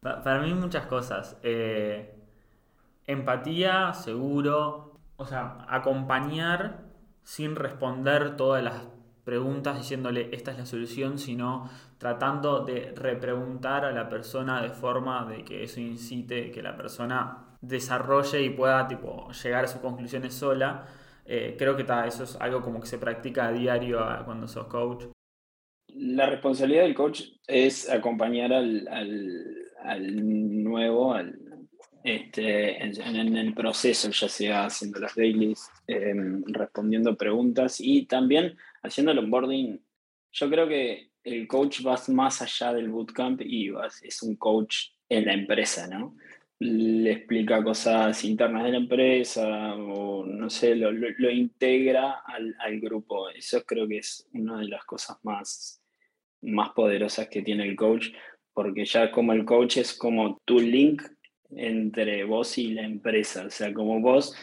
Para 0.00 0.40
mí 0.42 0.52
muchas 0.52 0.84
cosas. 0.84 1.38
Eh, 1.42 2.14
empatía, 3.06 3.94
seguro. 3.94 4.98
O 5.16 5.24
sea, 5.24 5.64
acompañar 5.68 6.91
sin 7.22 7.56
responder 7.56 8.36
todas 8.36 8.62
las 8.62 8.82
preguntas 9.24 9.78
diciéndole 9.78 10.30
esta 10.32 10.50
es 10.50 10.58
la 10.58 10.66
solución, 10.66 11.18
sino 11.18 11.68
tratando 11.98 12.64
de 12.64 12.92
repreguntar 12.96 13.84
a 13.84 13.92
la 13.92 14.08
persona 14.08 14.60
de 14.62 14.70
forma 14.70 15.24
de 15.26 15.44
que 15.44 15.62
eso 15.62 15.80
incite 15.80 16.50
que 16.50 16.62
la 16.62 16.76
persona 16.76 17.56
desarrolle 17.60 18.42
y 18.42 18.50
pueda 18.50 18.88
tipo, 18.88 19.30
llegar 19.30 19.64
a 19.64 19.68
sus 19.68 19.80
conclusiones 19.80 20.34
sola. 20.34 20.84
Eh, 21.24 21.54
creo 21.56 21.76
que 21.76 21.86
eso 22.06 22.24
es 22.24 22.36
algo 22.40 22.60
como 22.60 22.80
que 22.80 22.86
se 22.86 22.98
practica 22.98 23.46
a 23.46 23.52
diario 23.52 24.00
cuando 24.24 24.48
sos 24.48 24.66
coach. 24.66 25.04
La 25.94 26.26
responsabilidad 26.26 26.82
del 26.82 26.94
coach 26.94 27.22
es 27.46 27.88
acompañar 27.88 28.52
al, 28.52 28.88
al, 28.88 30.62
nuevo, 30.64 31.14
al, 31.14 31.38
este, 32.04 32.82
en, 32.82 33.36
el 33.36 33.54
proceso, 33.54 34.10
ya 34.10 34.28
sea 34.28 34.64
haciendo 34.66 34.98
las 34.98 35.14
dailies, 35.14 35.70
em, 35.86 36.42
respondiendo 36.46 37.16
preguntas 37.16 37.80
y 37.80 38.06
también 38.06 38.56
haciendo 38.82 39.12
el 39.12 39.18
onboarding. 39.18 39.80
Yo 40.32 40.50
creo 40.50 40.68
que 40.68 41.10
el 41.22 41.46
coach 41.46 41.86
va 41.86 42.00
más 42.08 42.42
allá 42.42 42.72
del 42.72 42.88
bootcamp 42.88 43.42
y 43.42 43.70
es 44.02 44.22
un 44.22 44.36
coach 44.36 44.88
en 45.08 45.26
la 45.26 45.34
empresa, 45.34 45.86
¿no? 45.86 46.16
Le 46.58 47.12
explica 47.12 47.62
cosas 47.62 48.24
internas 48.24 48.64
de 48.64 48.70
la 48.70 48.78
empresa 48.78 49.74
o 49.74 50.24
no 50.24 50.48
sé, 50.50 50.74
lo, 50.74 50.90
lo, 50.92 51.30
integra 51.30 52.22
al, 52.24 52.54
al, 52.58 52.80
grupo. 52.80 53.28
Eso 53.30 53.62
creo 53.64 53.86
que 53.86 53.98
es 53.98 54.28
una 54.32 54.58
de 54.58 54.68
las 54.68 54.84
cosas 54.84 55.18
más, 55.22 55.82
más 56.40 56.70
poderosas 56.70 57.28
que 57.28 57.42
tiene 57.42 57.64
el 57.64 57.76
coach, 57.76 58.08
porque 58.52 58.84
ya 58.84 59.10
como 59.10 59.32
el 59.32 59.44
coach 59.44 59.78
es 59.78 59.94
como 59.94 60.40
tu 60.44 60.60
link 60.60 61.02
entre 61.56 62.24
vos 62.24 62.58
y 62.58 62.72
la 62.72 62.82
empresa. 62.82 63.46
O 63.46 63.50
sea, 63.50 63.72
como 63.72 64.00
vos, 64.00 64.34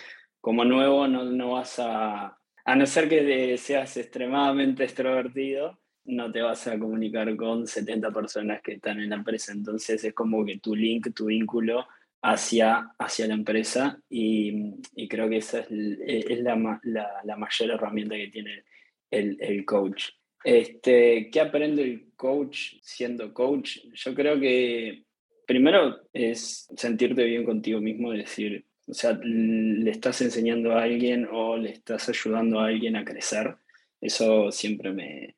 como 0.42 0.66
nuevo, 0.66 1.08
no, 1.08 1.24
no 1.24 1.52
vas 1.52 1.80
a, 1.80 2.38
a 2.66 2.76
no 2.76 2.86
ser 2.86 3.10
que 3.10 3.58
seas 3.58 3.98
extremadamente 3.98 4.84
extrovertido, 4.84 5.80
no 6.06 6.32
te 6.32 6.42
vas 6.42 6.68
a 6.68 6.78
comunicar 6.80 7.36
con 7.36 7.68
70 7.68 8.12
personas 8.12 8.62
que 8.62 8.74
están 8.74 9.00
en 9.00 9.10
la 9.10 9.18
empresa. 9.18 9.52
Entonces 9.52 10.04
es 10.04 10.14
como 10.14 10.46
que 10.46 10.60
tu 10.60 10.76
link, 10.76 11.14
tu 11.14 11.26
vínculo 11.26 11.88
hacia, 12.22 12.92
hacia 12.98 13.28
la 13.28 13.34
empresa 13.34 14.02
y, 14.10 14.76
creo 15.08 15.30
que 15.30 15.38
esa 15.38 15.60
es, 15.60 15.68
es 15.70 16.40
la, 16.42 16.80
la, 16.84 17.10
la, 17.24 17.36
mayor 17.38 17.72
herramienta 17.72 18.16
que 18.16 18.28
tiene 18.28 18.64
el, 19.12 19.38
el 19.40 19.66
coach. 19.66 20.10
Este, 20.44 21.30
¿Qué 21.32 21.42
aprende 21.42 21.84
el 21.84 22.12
coach 22.16 22.76
siendo 22.82 23.34
coach? 23.34 23.80
Yo 23.94 24.14
creo 24.14 24.40
que 24.40 25.06
primero 25.50 26.02
es 26.14 26.70
sentirte 26.78 27.24
bien 27.24 27.44
contigo 27.44 27.82
mismo, 27.82 28.12
decir, 28.12 28.68
o 28.88 28.94
sea, 28.94 29.20
le 29.24 29.90
estás 29.90 30.22
enseñando 30.22 30.74
a 30.74 30.84
alguien 30.84 31.28
o 31.32 31.58
le 31.58 31.72
estás 31.72 32.08
ayudando 32.08 32.60
a 32.60 32.68
alguien 32.68 32.96
a 32.96 33.04
crecer. 33.04 33.56
Eso 34.00 34.52
siempre 34.52 34.94
me, 34.94 35.36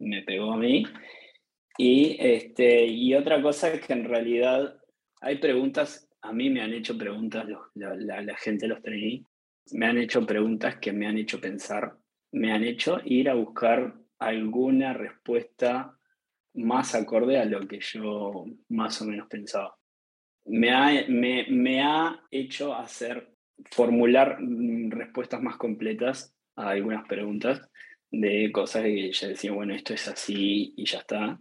me 0.00 0.20
pegó 0.20 0.52
a 0.52 0.58
mí. 0.58 0.84
Y, 1.78 2.14
este, 2.20 2.84
y 2.84 3.14
otra 3.14 3.40
cosa 3.40 3.72
es 3.72 3.80
que 3.80 3.94
en 3.94 4.04
realidad 4.04 4.76
hay 5.22 5.38
preguntas, 5.38 6.10
a 6.20 6.30
mí 6.34 6.50
me 6.50 6.60
han 6.60 6.74
hecho 6.74 6.98
preguntas, 6.98 7.46
la, 7.74 8.36
gente 8.36 8.68
los 8.68 8.82
trainee, 8.82 9.24
me 9.72 9.86
han 9.86 9.96
hecho 9.96 10.26
preguntas 10.26 10.76
que 10.76 10.92
me 10.92 11.06
han 11.06 11.16
hecho 11.16 11.40
pensar, 11.40 11.96
me 12.32 12.52
han 12.52 12.64
hecho 12.64 13.00
ir 13.06 13.30
a 13.30 13.34
buscar 13.34 13.94
alguna 14.18 14.92
respuesta 14.92 15.98
más 16.54 16.94
acorde 16.94 17.38
a 17.38 17.44
lo 17.44 17.60
que 17.66 17.80
yo 17.80 18.44
más 18.68 19.00
o 19.02 19.06
menos 19.06 19.28
pensaba. 19.28 19.76
Me 20.46 20.70
ha, 20.70 21.06
me, 21.08 21.46
me 21.48 21.82
ha 21.82 22.20
hecho 22.30 22.74
hacer, 22.74 23.32
formular 23.70 24.38
mm, 24.40 24.90
respuestas 24.90 25.42
más 25.42 25.56
completas 25.56 26.34
a 26.56 26.70
algunas 26.70 27.06
preguntas 27.06 27.68
de 28.10 28.50
cosas 28.52 28.82
que 28.84 29.12
ya 29.12 29.28
decía, 29.28 29.52
bueno, 29.52 29.74
esto 29.74 29.94
es 29.94 30.06
así 30.08 30.74
y 30.76 30.84
ya 30.84 30.98
está. 30.98 31.38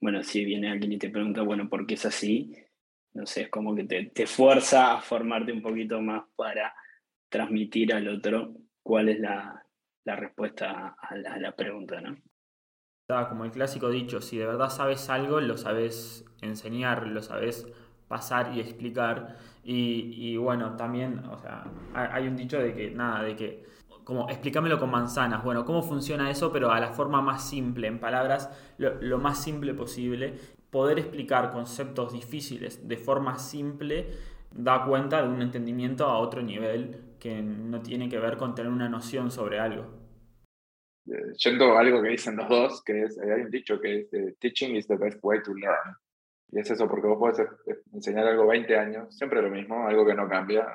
Bueno, 0.00 0.22
si 0.22 0.44
viene 0.44 0.70
alguien 0.70 0.92
y 0.92 0.98
te 0.98 1.10
pregunta, 1.10 1.42
bueno, 1.42 1.68
¿por 1.68 1.86
qué 1.86 1.94
es 1.94 2.06
así? 2.06 2.52
No 3.14 3.26
sé, 3.26 3.42
es 3.42 3.48
como 3.48 3.74
que 3.74 3.84
te, 3.84 4.06
te 4.06 4.26
fuerza 4.26 4.94
a 4.94 5.00
formarte 5.00 5.52
un 5.52 5.62
poquito 5.62 6.00
más 6.00 6.24
para 6.34 6.74
transmitir 7.28 7.94
al 7.94 8.08
otro 8.08 8.54
cuál 8.82 9.08
es 9.08 9.20
la, 9.20 9.64
la 10.04 10.16
respuesta 10.16 10.96
a 11.00 11.16
la, 11.16 11.34
a 11.34 11.38
la 11.38 11.54
pregunta, 11.54 12.00
¿no? 12.00 12.16
Como 13.28 13.44
el 13.44 13.52
clásico 13.52 13.88
dicho, 13.88 14.20
si 14.20 14.36
de 14.36 14.46
verdad 14.46 14.68
sabes 14.68 15.08
algo, 15.10 15.40
lo 15.40 15.56
sabes 15.56 16.24
enseñar, 16.40 17.06
lo 17.06 17.22
sabes 17.22 17.66
pasar 18.08 18.52
y 18.54 18.60
explicar. 18.60 19.36
Y, 19.62 20.36
bueno, 20.36 20.76
también, 20.76 21.20
o 21.26 21.38
sea, 21.38 21.64
hay 21.94 22.26
un 22.28 22.36
dicho 22.36 22.58
de 22.58 22.74
que, 22.74 22.90
nada, 22.90 23.22
de 23.22 23.36
que, 23.36 23.64
como, 24.04 24.28
explícamelo 24.28 24.78
con 24.78 24.90
manzanas. 24.90 25.44
Bueno, 25.44 25.64
¿cómo 25.64 25.82
funciona 25.82 26.30
eso? 26.30 26.52
Pero 26.52 26.70
a 26.70 26.80
la 26.80 26.92
forma 26.92 27.20
más 27.22 27.48
simple, 27.48 27.86
en 27.86 28.00
palabras, 28.00 28.50
lo, 28.78 29.18
más 29.18 29.42
simple 29.42 29.74
posible. 29.74 30.34
Poder 30.70 30.98
explicar 30.98 31.52
conceptos 31.52 32.12
difíciles 32.12 32.86
de 32.88 32.96
forma 32.96 33.38
simple 33.38 34.10
da 34.52 34.84
cuenta 34.84 35.22
de 35.22 35.28
un 35.28 35.42
entendimiento 35.42 36.06
a 36.06 36.18
otro 36.18 36.42
nivel 36.42 37.14
que 37.20 37.40
no 37.40 37.80
tiene 37.82 38.08
que 38.08 38.18
ver 38.18 38.36
con 38.36 38.54
tener 38.54 38.70
una 38.70 38.88
noción 38.88 39.30
sobre 39.30 39.60
algo 39.60 40.05
yendo 41.36 41.76
a 41.76 41.80
algo 41.80 42.02
que 42.02 42.10
dicen 42.10 42.36
los 42.36 42.48
dos, 42.48 42.82
que 42.82 43.02
es, 43.04 43.18
hay 43.18 43.42
un 43.42 43.50
dicho 43.50 43.80
que 43.80 44.00
es, 44.00 44.12
eh, 44.12 44.34
teaching 44.38 44.76
is 44.76 44.86
the 44.86 44.96
best 44.96 45.18
way 45.22 45.42
to 45.42 45.54
learn. 45.54 45.96
Y 46.50 46.60
es 46.60 46.70
eso, 46.70 46.88
porque 46.88 47.06
vos 47.06 47.18
podés 47.18 47.40
eh, 47.66 47.82
enseñar 47.92 48.26
algo 48.26 48.46
20 48.46 48.76
años, 48.76 49.16
siempre 49.16 49.42
lo 49.42 49.50
mismo, 49.50 49.86
algo 49.86 50.06
que 50.06 50.14
no 50.14 50.28
cambia. 50.28 50.66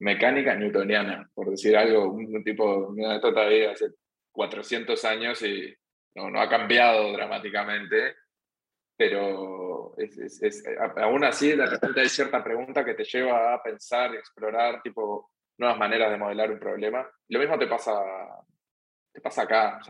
mecánica 0.00 0.54
newtoniana, 0.54 1.28
por 1.34 1.50
decir 1.50 1.76
algo, 1.76 2.10
un, 2.10 2.42
tipo, 2.44 2.90
mira, 2.90 3.16
esto 3.16 3.32
todavía 3.32 3.72
hace 3.72 3.90
400 4.32 5.04
años 5.04 5.42
y 5.42 5.74
no, 6.14 6.30
no 6.30 6.40
ha 6.40 6.48
cambiado 6.48 7.12
dramáticamente, 7.12 8.16
pero 8.96 9.96
es, 9.98 10.42
es, 10.42 10.62
aún 10.96 11.24
así 11.24 11.50
de 11.56 11.66
repente 11.66 12.00
hay 12.00 12.08
cierta 12.08 12.42
pregunta 12.44 12.84
que 12.84 12.94
te 12.94 13.04
lleva 13.04 13.54
a 13.54 13.62
pensar 13.62 14.14
explorar 14.14 14.82
tipo 14.82 15.32
nuevas 15.58 15.78
maneras 15.78 16.10
de 16.10 16.18
modelar 16.18 16.50
un 16.50 16.58
problema. 16.58 17.08
Lo 17.28 17.38
mismo 17.38 17.58
te 17.58 17.66
pasa 17.66 17.92
¿qué 19.14 19.20
pasa 19.20 19.42
acá? 19.42 19.80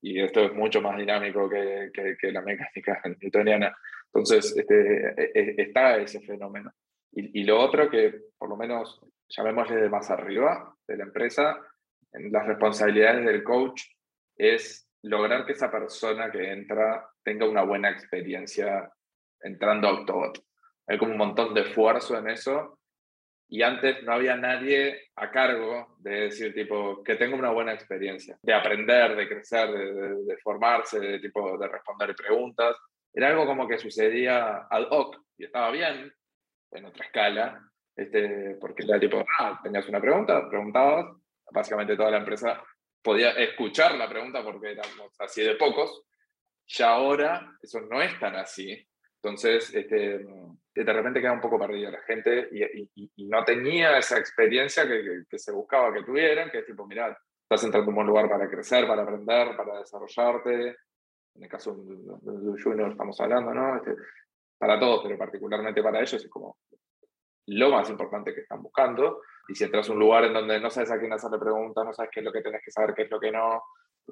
y 0.00 0.20
esto 0.20 0.40
es 0.40 0.54
mucho 0.54 0.80
más 0.80 0.96
dinámico 0.96 1.48
que, 1.48 1.90
que, 1.92 2.32
la 2.32 2.40
mecánica 2.40 3.00
newtoniana. 3.20 3.76
Entonces, 4.06 4.56
este, 4.56 5.08
e, 5.08 5.30
e, 5.34 5.54
está 5.58 5.98
ese 5.98 6.20
fenómeno. 6.20 6.72
Y, 7.12 7.40
y, 7.40 7.44
lo 7.44 7.60
otro 7.60 7.90
que, 7.90 8.14
por 8.38 8.48
lo 8.48 8.56
menos, 8.56 9.00
llamémosle 9.28 9.76
de 9.76 9.88
más 9.90 10.10
arriba 10.10 10.74
de 10.88 10.96
la 10.96 11.04
empresa, 11.04 11.60
en 12.12 12.32
las 12.32 12.46
responsabilidades 12.46 13.26
del 13.26 13.44
coach 13.44 13.82
es 14.36 14.88
lograr 15.02 15.44
que 15.44 15.52
esa 15.52 15.70
persona 15.70 16.30
que 16.30 16.50
entra 16.50 17.06
tenga 17.22 17.48
una 17.48 17.62
buena 17.62 17.90
experiencia 17.90 18.90
entrando 19.40 19.88
a 19.88 19.92
Octobot. 19.92 20.42
Hay 20.86 20.98
como 20.98 21.12
un 21.12 21.18
montón 21.18 21.54
de 21.54 21.62
esfuerzo 21.62 22.18
en 22.18 22.30
eso 22.30 22.79
y 23.52 23.62
antes 23.62 24.04
no 24.04 24.12
había 24.12 24.36
nadie 24.36 25.10
a 25.16 25.28
cargo 25.32 25.96
de 25.98 26.20
decir, 26.20 26.54
tipo, 26.54 27.02
que 27.02 27.16
tenga 27.16 27.36
una 27.36 27.50
buena 27.50 27.74
experiencia, 27.74 28.38
de 28.40 28.54
aprender, 28.54 29.16
de 29.16 29.28
crecer, 29.28 29.70
de, 29.70 30.36
formarse, 30.38 31.00
de, 31.00 31.18
tipo, 31.18 31.58
de 31.58 31.66
responder 31.66 32.14
preguntas. 32.14 32.76
Era 33.12 33.28
algo 33.28 33.46
como 33.46 33.66
que 33.66 33.76
sucedía 33.76 34.68
ad 34.70 34.86
hoc 34.90 35.16
y 35.36 35.46
estaba 35.46 35.72
bien, 35.72 36.12
en 36.70 36.84
otra 36.84 37.04
escala, 37.04 37.60
este, 37.96 38.56
porque 38.60 38.84
era 38.84 39.00
tipo, 39.00 39.24
ah, 39.40 39.58
tenías 39.60 39.88
una 39.88 40.00
pregunta, 40.00 40.48
preguntabas, 40.48 41.16
básicamente 41.50 41.96
toda 41.96 42.12
la 42.12 42.18
empresa 42.18 42.62
podía 43.02 43.30
escuchar 43.32 43.96
la 43.96 44.08
pregunta 44.08 44.44
porque 44.44 44.72
éramos 44.72 45.12
así 45.18 45.42
de 45.42 45.56
pocos, 45.56 46.04
y 46.66 46.82
ahora 46.84 47.52
eso 47.60 47.80
no 47.80 48.00
es 48.00 48.16
tan 48.20 48.36
así. 48.36 48.86
Entonces, 49.22 49.74
este, 49.74 50.26
de 50.74 50.92
repente 50.92 51.20
queda 51.20 51.32
un 51.32 51.40
poco 51.40 51.58
perdida 51.58 51.90
la 51.90 52.00
gente 52.02 52.48
y, 52.52 53.28
no 53.28 53.44
tenía 53.44 53.98
esa 53.98 54.18
experiencia 54.18 54.88
que, 54.88 55.24
que, 55.28 55.38
se 55.38 55.52
buscaba 55.52 55.92
que 55.92 56.02
tuvieran, 56.02 56.50
que 56.50 56.60
es 56.60 56.66
tipo, 56.66 56.86
mirá, 56.86 57.16
estás 57.42 57.64
entrando 57.64 57.90
en 57.90 57.98
un 57.98 58.06
lugar 58.06 58.30
para 58.30 58.48
crecer, 58.48 58.86
para 58.86 59.02
aprender, 59.02 59.56
para 59.56 59.80
desarrollarte. 59.80 60.76
En 61.34 61.42
el 61.44 61.48
caso 61.48 61.74
de, 61.74 61.96
de, 61.96 62.62
Junior 62.62 62.90
estamos 62.90 63.20
hablando, 63.20 63.52
¿no? 63.52 63.76
Este, 63.76 63.94
para 64.58 64.80
todos, 64.80 65.02
pero 65.04 65.18
particularmente 65.18 65.82
para 65.82 66.00
ellos 66.00 66.14
es 66.14 66.30
como 66.30 66.56
lo 67.46 67.70
más 67.70 67.90
importante 67.90 68.34
que 68.34 68.40
están 68.40 68.62
buscando. 68.62 69.20
Y 69.48 69.54
si 69.54 69.64
entras 69.64 69.88
a 69.88 69.92
un 69.92 69.98
lugar 69.98 70.24
en 70.24 70.32
donde 70.32 70.60
no 70.60 70.70
sabes 70.70 70.90
a 70.92 70.98
quién 70.98 71.12
hacerle 71.12 71.38
preguntas, 71.38 71.84
no 71.84 71.92
sabes 71.92 72.10
qué 72.12 72.20
es 72.20 72.24
lo 72.24 72.32
que 72.32 72.40
tenés 72.40 72.62
que 72.64 72.70
saber, 72.70 72.94
qué 72.94 73.02
es 73.02 73.10
lo 73.10 73.20
que 73.20 73.32
no, 73.32 73.62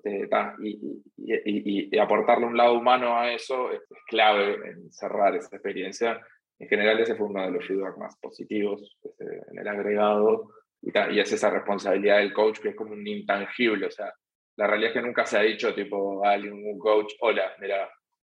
este, 0.02 0.28
y, 0.62 1.98
aportarle 1.98 2.46
un 2.46 2.56
lado 2.56 2.74
humano 2.74 3.18
a 3.18 3.32
eso 3.32 3.70
es 3.72 3.80
clave 4.06 4.54
en 4.68 4.90
cerrar 4.90 5.34
esa 5.36 5.56
experiencia 5.56 6.20
en 6.58 6.68
general 6.68 6.98
ese 7.00 7.14
fue 7.14 7.26
uno 7.26 7.42
de 7.44 7.52
los 7.52 7.66
feedback 7.66 7.96
más 7.98 8.16
positivos 8.20 8.98
este, 9.02 9.24
en 9.50 9.58
el 9.58 9.68
agregado 9.68 10.50
y, 10.82 11.18
es 11.18 11.32
esa 11.32 11.50
responsabilidad 11.50 12.18
del 12.18 12.32
coach 12.32 12.58
que 12.60 12.70
es 12.70 12.76
como 12.76 12.92
un 12.92 13.06
intangible, 13.06 13.86
o 13.86 13.90
sea, 13.90 14.12
la 14.56 14.66
realidad 14.66 14.90
es 14.90 14.94
que 14.94 15.06
nunca 15.06 15.24
se 15.24 15.38
ha 15.38 15.42
dicho 15.42 15.74
tipo 15.74 16.24
a 16.24 16.32
alguien, 16.32 16.52
un 16.52 16.78
coach, 16.78 17.14
hola, 17.20 17.52
mira, 17.60 17.88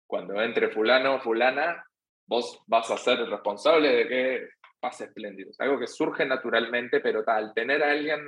cuando 0.06 0.40
entre 0.40 0.68
fulano, 0.68 1.20
fulana, 1.20 1.84
vos 2.26 2.62
vas 2.66 2.90
a 2.90 2.96
ser 2.96 3.18
responsable 3.28 3.88
de 3.88 4.08
que 4.08 4.48
pase 4.78 5.04
espléndido. 5.04 5.50
Es 5.50 5.60
algo 5.60 5.78
que 5.78 5.86
surge 5.86 6.24
naturalmente, 6.24 7.00
pero 7.00 7.24
tal, 7.24 7.52
tener 7.54 7.82
a 7.82 7.90
alguien 7.90 8.20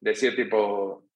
decir 0.00 0.34
tipo, 0.34 1.07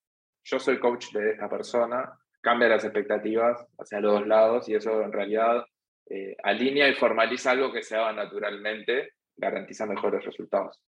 yo 0.44 0.58
soy 0.58 0.78
coach 0.78 1.12
de 1.12 1.32
esta 1.32 1.48
persona, 1.48 2.18
cambia 2.40 2.68
las 2.68 2.84
expectativas 2.84 3.64
hacia 3.78 4.00
los 4.00 4.12
dos 4.14 4.26
lados 4.26 4.68
y 4.68 4.74
eso 4.74 5.02
en 5.02 5.12
realidad 5.12 5.64
eh, 6.10 6.36
alinea 6.42 6.88
y 6.88 6.94
formaliza 6.94 7.52
algo 7.52 7.72
que 7.72 7.82
se 7.82 7.96
haga 7.96 8.12
naturalmente, 8.12 9.12
garantiza 9.36 9.86
mejores 9.86 10.24
resultados. 10.24 10.82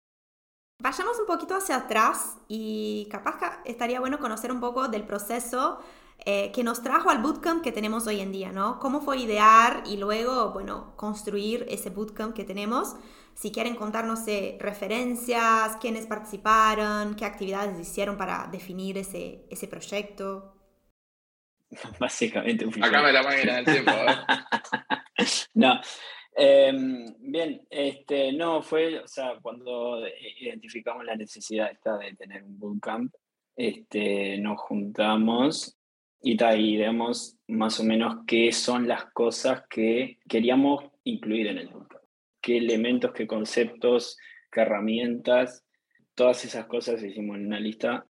Vayamos 0.80 1.20
un 1.20 1.28
poquito 1.28 1.56
hacia 1.56 1.76
atrás 1.76 2.40
y 2.48 3.08
capaz 3.12 3.62
estaría 3.66 4.00
bueno 4.00 4.18
conocer 4.18 4.52
un 4.52 4.60
poco 4.60 4.88
del 4.88 5.06
proceso 5.06 5.80
eh, 6.24 6.52
que 6.54 6.64
nos 6.64 6.84
trajo 6.84 7.10
al 7.10 7.20
bootcamp 7.20 7.64
que 7.64 7.72
tenemos 7.72 8.06
hoy 8.06 8.20
en 8.20 8.32
día, 8.32 8.52
¿no? 8.52 8.78
Cómo 8.80 9.02
fue 9.02 9.18
idear 9.18 9.82
y 9.88 9.98
luego, 9.98 10.52
bueno, 10.52 10.94
construir 10.96 11.66
ese 11.68 11.90
bootcamp 11.90 12.36
que 12.36 12.44
tenemos. 12.44 12.96
Si 13.34 13.52
quieren 13.52 13.76
contarnos 13.76 14.28
eh, 14.28 14.56
referencias, 14.60 15.78
quiénes 15.78 16.06
participaron, 16.06 17.16
qué 17.16 17.26
actividades 17.26 17.80
hicieron 17.80 18.18
para 18.18 18.48
definir 18.52 19.00
ese, 19.00 19.46
ese 19.50 19.68
proyecto. 19.68 20.54
Básicamente 22.00 22.66
un 22.68 22.84
Acá 22.84 23.02
me 23.02 23.12
la 23.12 23.24
máquina 23.24 23.56
del 23.56 23.66
tiempo. 23.66 23.92
¿eh? 23.92 25.26
no. 25.56 25.82
Em, 26.36 27.16
bien, 27.20 27.66
este, 27.68 28.32
no, 28.32 28.62
fue, 28.62 29.00
o 29.00 29.08
sea, 29.08 29.40
cuando 29.42 30.00
identificamos 30.40 31.04
la 31.04 31.16
necesidad 31.16 31.72
esta 31.72 31.98
de 31.98 32.14
tener 32.14 32.44
un 32.44 32.60
bootcamp, 32.60 33.12
este, 33.56 34.38
nos 34.38 34.62
juntamos 34.62 35.81
y, 36.22 36.42
ahí 36.44 36.78
vemos 36.78 37.38
más 37.48 37.80
o 37.80 37.84
menos 37.84 38.24
qué 38.28 38.52
son 38.52 38.88
las 38.88 39.06
cosas 39.12 39.64
que 39.70 40.20
queríamos 40.28 40.86
incluir 41.04 41.48
en 41.48 41.58
el 41.58 41.68
bootcamp. 41.68 42.04
Qué 42.42 42.58
elementos, 42.58 43.12
qué 43.12 43.28
conceptos, 43.28 44.18
qué 44.52 44.62
herramientas, 44.62 45.66
todas 46.16 46.44
esas 46.46 46.66
cosas 46.66 47.04
hicimos 47.04 47.38
en 47.38 47.48
una 47.48 47.60
lista 47.60 48.06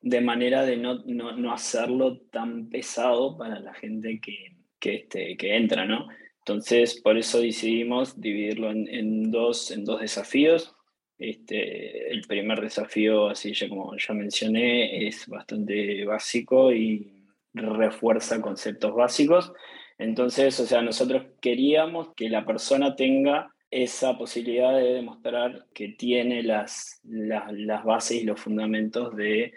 de 0.00 0.20
manera 0.20 0.64
de 0.64 0.76
no, 0.76 1.02
no, 1.04 1.36
no 1.36 1.52
hacerlo 1.52 2.20
tan 2.30 2.68
pesado 2.68 3.36
para 3.36 3.60
la 3.60 3.74
gente 3.74 4.20
que, 4.20 4.56
que, 4.78 4.94
este, 4.94 5.36
que 5.36 5.56
entra, 5.56 5.84
¿no? 5.84 6.08
Entonces, 6.38 7.00
por 7.02 7.18
eso 7.18 7.40
decidimos 7.40 8.18
dividirlo 8.18 8.70
en, 8.70 8.88
en, 8.88 9.30
dos, 9.30 9.70
en 9.70 9.84
dos 9.84 10.00
desafíos. 10.00 10.74
Este, 11.18 12.10
el 12.10 12.22
primer 12.22 12.62
desafío, 12.62 13.28
así 13.28 13.52
ya 13.52 13.68
como 13.68 13.94
ya 13.96 14.14
mencioné, 14.14 15.06
es 15.06 15.26
bastante 15.26 16.02
básico 16.06 16.72
y 16.72 17.19
refuerza 17.52 18.40
conceptos 18.40 18.94
básicos. 18.94 19.52
Entonces, 19.98 20.58
o 20.60 20.66
sea, 20.66 20.82
nosotros 20.82 21.26
queríamos 21.40 22.14
que 22.14 22.28
la 22.28 22.44
persona 22.44 22.96
tenga 22.96 23.54
esa 23.70 24.18
posibilidad 24.18 24.76
de 24.76 24.94
demostrar 24.94 25.66
que 25.72 25.88
tiene 25.90 26.42
las, 26.42 27.00
las, 27.04 27.84
bases 27.84 28.22
y 28.22 28.24
los 28.24 28.40
fundamentos 28.40 29.14
de 29.14 29.52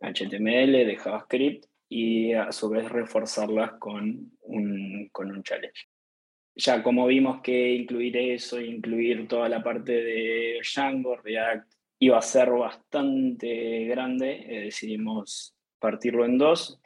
HTML, 0.00 0.72
de 0.72 0.96
JavaScript 0.96 1.66
y 1.88 2.32
a 2.32 2.50
su 2.50 2.68
vez 2.68 2.88
reforzarlas 2.88 3.72
con 3.78 4.32
un, 4.42 5.08
con 5.12 5.30
un 5.30 5.42
challenge. 5.42 5.86
Ya 6.56 6.82
como 6.82 7.06
vimos 7.06 7.42
que 7.42 7.74
incluir 7.74 8.16
eso, 8.16 8.60
incluir 8.60 9.28
toda 9.28 9.48
la 9.48 9.62
parte 9.62 9.92
de 9.92 10.60
Django, 10.62 11.16
React, 11.16 11.72
iba 12.00 12.18
a 12.18 12.22
ser 12.22 12.50
bastante 12.50 13.84
grande, 13.84 14.46
eh, 14.48 14.60
decidimos 14.64 15.54
partirlo 15.78 16.24
en 16.24 16.38
dos 16.38 16.80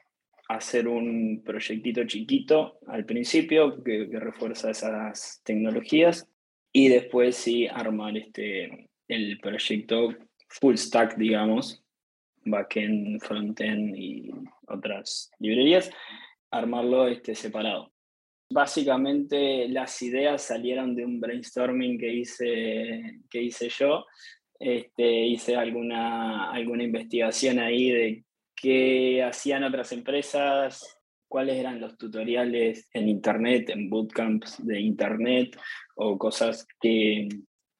hacer 0.48 0.88
un 0.88 1.42
proyectito 1.44 2.04
chiquito 2.04 2.78
al 2.86 3.04
principio 3.04 3.82
que, 3.84 4.08
refuerza 4.12 4.70
esas 4.70 5.42
tecnologías 5.44 6.26
y 6.72 6.88
después 6.88 7.36
sí 7.36 7.66
armar 7.66 8.16
este, 8.16 8.88
el 9.08 9.38
proyecto 9.40 10.14
full 10.48 10.76
stack, 10.76 11.16
digamos, 11.16 11.84
backend, 12.44 13.20
frontend 13.20 13.94
y 13.94 14.30
otras 14.66 15.30
librerías, 15.38 15.90
armarlo 16.50 17.06
este, 17.08 17.34
separado. 17.34 17.92
Básicamente 18.50 19.68
las 19.68 20.00
ideas 20.00 20.42
salieron 20.42 20.96
de 20.96 21.04
un 21.04 21.20
brainstorming 21.20 21.98
que 21.98 22.14
hice, 22.14 23.20
que 23.28 23.42
hice 23.42 23.68
yo. 23.68 24.06
Este, 24.58 25.26
hice 25.26 25.54
alguna, 25.56 26.50
alguna 26.50 26.82
investigación 26.82 27.58
ahí 27.58 27.90
de 27.90 28.24
qué 28.60 29.22
hacían 29.22 29.64
otras 29.64 29.92
empresas, 29.92 30.98
cuáles 31.28 31.56
eran 31.56 31.80
los 31.80 31.96
tutoriales 31.96 32.88
en 32.92 33.08
Internet, 33.08 33.70
en 33.70 33.90
bootcamps 33.90 34.64
de 34.64 34.80
Internet 34.80 35.58
o 35.94 36.18
cosas 36.18 36.66
que, 36.80 37.28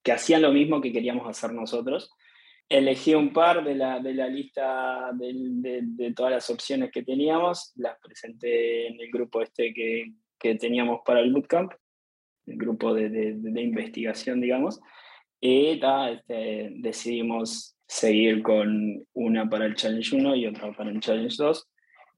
que 0.03 0.13
hacían 0.13 0.43
lo 0.43 0.53
mismo 0.53 0.81
que 0.81 0.93
queríamos 0.93 1.29
hacer 1.29 1.53
nosotros. 1.53 2.11
Elegí 2.69 3.15
un 3.15 3.33
par 3.33 3.65
de 3.65 3.75
la, 3.75 3.99
de 4.01 4.13
la 4.13 4.29
lista 4.29 5.11
de, 5.15 5.81
de, 5.83 6.13
todas 6.13 6.33
las 6.33 6.51
opciones 6.51 6.91
que 6.93 7.03
teníamos, 7.03 7.73
las 7.77 7.99
presenté 7.99 8.89
en 8.89 9.01
el 9.01 9.11
grupo 9.11 9.41
este 9.41 9.73
que, 9.73 10.13
que 10.39 10.57
teníamos 10.57 11.01
para 11.05 11.21
el 11.21 11.33
bootcamp, 11.33 11.73
el 12.47 12.59
grupo 12.59 12.93
de, 12.93 13.09
de 13.09 13.63
investigación, 13.63 14.43
digamos, 14.43 14.81
y 15.41 15.81
este, 16.11 16.73
decidimos 16.77 17.78
seguir 17.89 18.43
con 18.43 19.05
una 19.15 19.49
para 19.49 19.67
el 19.67 19.75
Challenge 19.75 20.17
1 20.17 20.37
y 20.37 20.47
otra 20.47 20.73
para 20.73 20.91
el 20.91 21.01
Challenge 21.01 21.35
2. 21.37 21.69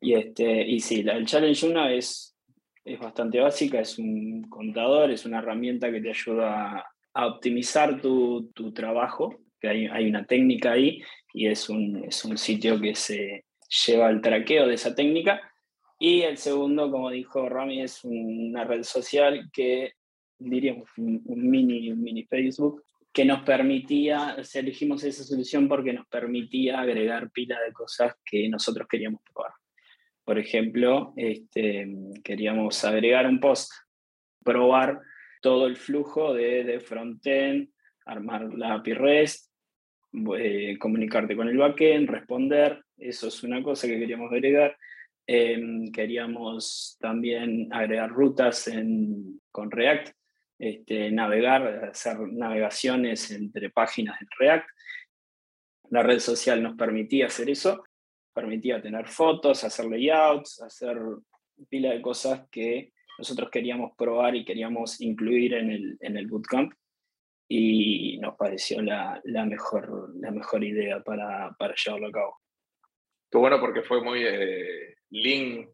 Y, 0.02 0.14
este, 0.14 0.66
y 0.66 0.80
sí, 0.80 1.04
el 1.06 1.26
Challenge 1.26 1.66
1 1.66 1.88
es, 1.90 2.37
es 2.85 2.98
bastante 2.98 3.38
básica, 3.40 3.80
es 3.80 3.98
un 3.98 4.42
contador, 4.48 5.11
es 5.11 5.24
una 5.24 5.38
herramienta 5.38 5.90
que 5.90 6.00
te 6.00 6.11
ayuda 6.11 6.85
a, 7.14 7.26
optimizar 7.26 8.00
tu, 8.00 8.50
tu, 8.54 8.72
trabajo, 8.72 9.40
que 9.61 9.68
hay, 9.68 9.87
hay, 9.87 10.09
una 10.09 10.24
técnica 10.24 10.72
ahí 10.72 11.02
y 11.35 11.46
es 11.48 11.68
un, 11.68 12.04
es 12.04 12.24
un 12.24 12.38
sitio 12.38 12.80
que 12.80 12.94
se 12.94 13.44
lleva 13.87 14.11
el 14.11 14.20
traqueo 14.20 14.66
de 14.66 14.74
esa 14.74 14.94
técnica. 14.94 15.40
Y 15.98 16.22
el 16.22 16.38
segundo, 16.38 16.90
como 16.90 17.11
dijo 17.11 17.48
Rami, 17.48 17.83
es 17.83 18.04
una 18.04 18.64
red 18.64 18.83
social 18.83 19.50
que 19.52 19.92
diríamos 20.38 20.88
un, 20.96 21.22
mini, 21.26 21.90
un 21.90 22.02
mini 22.02 22.24
Facebook, 22.24 22.83
que 23.12 23.25
nos 23.25 23.42
permitía, 23.42 24.37
elegimos 24.55 25.03
esa 25.05 25.25
solución 25.25 25.68
porque 25.68 25.92
nos 25.92 26.07
permitía 26.07 26.81
agregar 26.81 27.31
pila 27.31 27.59
de 27.61 27.73
cosas 27.73 28.14
que 28.25 28.49
nosotros 28.49 28.87
queríamos 28.88 29.20
probar. 29.23 29.53
Por 30.25 30.38
ejemplo, 30.38 31.12
este, 31.16 31.88
queríamos 32.23 32.85
agregar 32.85 33.27
un 33.27 33.40
post, 33.40 33.73
probar 34.44 35.01
todo 35.42 35.66
el 35.66 35.77
flujo 35.77 36.35
de, 36.35 36.62
de 36.64 36.81
frontend, 36.81 37.70
armar 38.05 38.55
la 38.55 38.75
API 38.75 38.94
REST, 38.94 39.51
eh, 40.38 40.77
comunicarte 40.79 41.37
con 41.37 41.49
el 41.49 41.57
backend, 41.57 42.09
responder, 42.09 42.85
eso 42.96 43.29
es 43.29 43.42
una 43.42 43.62
cosa 43.62 43.87
que 43.87 43.99
queríamos 43.99 44.31
agregar. 44.33 44.77
Em, 45.27 45.92
queríamos 45.92 46.96
también 47.01 47.68
agregar 47.73 48.11
rutas 48.11 48.66
en, 48.66 49.40
con 49.53 49.70
React, 49.70 50.12
este, 50.61 51.11
navegar, 51.11 51.87
hacer 51.90 52.18
navegaciones 52.20 53.31
entre 53.31 53.70
páginas 53.70 54.20
en 54.20 54.29
React. 54.38 54.68
La 55.88 56.03
red 56.03 56.18
social 56.18 56.62
nos 56.62 56.77
permitía 56.77 57.27
hacer 57.27 57.49
eso, 57.49 57.83
permitía 58.35 58.83
tener 58.83 59.09
fotos, 59.09 59.64
hacer 59.64 59.87
layouts, 59.87 60.61
hacer 60.61 60.99
pila 61.70 61.92
de 61.92 62.03
cosas 62.03 62.46
que 62.51 62.92
nosotros 63.18 63.51
queríamos 63.51 63.92
probar 63.96 64.37
y 64.37 64.44
queríamos 64.44 65.01
incluir 65.01 65.55
en 65.55 65.70
el, 65.70 65.96
en 66.01 66.18
el 66.18 66.27
bootcamp 66.27 66.73
y 67.49 68.18
nos 68.18 68.37
pareció 68.37 68.83
la, 68.83 69.18
la, 69.25 69.46
mejor, 69.46 70.14
la 70.20 70.31
mejor 70.31 70.62
idea 70.62 71.03
para, 71.03 71.57
para 71.59 71.75
llevarlo 71.75 72.09
a 72.09 72.12
cabo. 72.12 72.37
Estuvo 73.25 73.40
bueno 73.40 73.61
porque 73.61 73.83
fue 73.83 74.03
muy 74.05 74.23
eh, 74.25 74.96
lean 75.09 75.68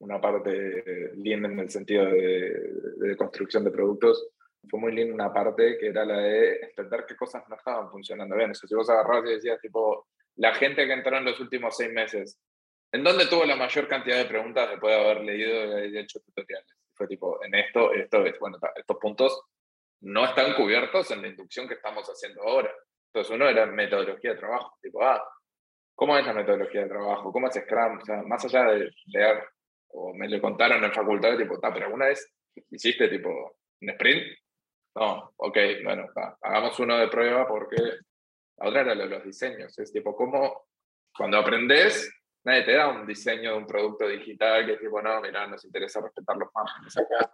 una 0.00 0.20
parte 0.20 1.12
linda 1.16 1.48
en 1.48 1.58
el 1.58 1.70
sentido 1.70 2.06
de, 2.06 3.16
construcción 3.16 3.64
de 3.64 3.70
productos. 3.70 4.28
Fue 4.68 4.78
muy 4.78 4.92
linda 4.92 5.14
una 5.14 5.32
parte 5.32 5.78
que 5.78 5.88
era 5.88 6.04
la 6.04 6.18
de 6.18 6.56
entender 6.60 7.04
qué 7.06 7.16
cosas 7.16 7.42
no 7.48 7.56
estaban 7.56 7.90
funcionando 7.90 8.36
bien. 8.36 8.50
Eso, 8.50 8.66
si 8.66 8.74
vos 8.74 8.88
agarrás 8.90 9.24
y 9.26 9.34
decías, 9.34 9.60
tipo, 9.60 10.08
la 10.36 10.54
gente 10.54 10.86
que 10.86 10.92
entró 10.92 11.16
en 11.16 11.24
los 11.24 11.40
últimos 11.40 11.76
seis 11.76 11.92
meses, 11.92 12.38
¿en 12.92 13.02
dónde 13.02 13.26
tuvo 13.26 13.44
la 13.44 13.56
mayor 13.56 13.88
cantidad 13.88 14.18
de 14.18 14.26
preguntas 14.26 14.70
después 14.70 14.94
de 14.94 15.00
haber 15.00 15.24
leído 15.24 15.84
y 15.84 15.98
hecho 15.98 16.20
tutoriales? 16.20 16.76
Fue 16.94 17.06
tipo, 17.06 17.42
en 17.44 17.54
esto, 17.54 17.92
esto 17.92 18.24
es, 18.24 18.38
bueno, 18.38 18.58
estos 18.74 18.96
puntos 18.98 19.42
no 20.00 20.24
están 20.24 20.54
cubiertos 20.54 21.10
en 21.10 21.22
la 21.22 21.28
inducción 21.28 21.66
que 21.66 21.74
estamos 21.74 22.06
haciendo 22.08 22.42
ahora. 22.42 22.72
Entonces, 23.06 23.34
uno 23.34 23.48
era 23.48 23.66
metodología 23.66 24.32
de 24.32 24.38
trabajo, 24.38 24.76
tipo, 24.82 25.02
ah, 25.02 25.26
¿cómo 25.94 26.16
es 26.18 26.26
la 26.26 26.34
metodología 26.34 26.82
de 26.82 26.88
trabajo? 26.88 27.32
¿Cómo 27.32 27.48
es 27.48 27.54
Scrum? 27.54 27.98
O 27.98 28.04
sea, 28.04 28.22
más 28.22 28.44
allá 28.44 28.64
de 28.64 28.90
leer 29.06 29.44
o 29.90 30.14
me 30.14 30.28
lo 30.28 30.40
contaron 30.40 30.84
en 30.84 30.92
facultad, 30.92 31.36
tipo, 31.36 31.60
pero 31.60 31.86
alguna 31.86 32.06
vez 32.06 32.32
hiciste 32.70 33.08
tipo 33.08 33.58
un 33.80 33.90
sprint? 33.90 34.22
No, 34.96 35.32
ok, 35.36 35.58
bueno, 35.84 36.06
hagamos 36.42 36.78
uno 36.80 36.98
de 36.98 37.08
prueba 37.08 37.46
porque 37.46 37.76
la 37.76 38.68
otra 38.68 38.80
era 38.80 38.94
los 38.94 39.24
diseños. 39.24 39.78
Es 39.78 39.92
tipo, 39.92 40.16
¿cómo 40.16 40.68
cuando 41.16 41.38
aprendes, 41.38 42.12
nadie 42.44 42.64
te 42.64 42.72
da 42.72 42.88
un 42.88 43.06
diseño 43.06 43.52
de 43.52 43.58
un 43.58 43.66
producto 43.66 44.08
digital 44.08 44.66
que 44.66 44.72
es 44.72 44.80
tipo, 44.80 45.00
no, 45.00 45.20
mira, 45.20 45.46
nos 45.46 45.64
interesa 45.64 46.00
respetar 46.00 46.36
los 46.36 46.48
márgenes 46.54 46.96
acá 46.96 47.30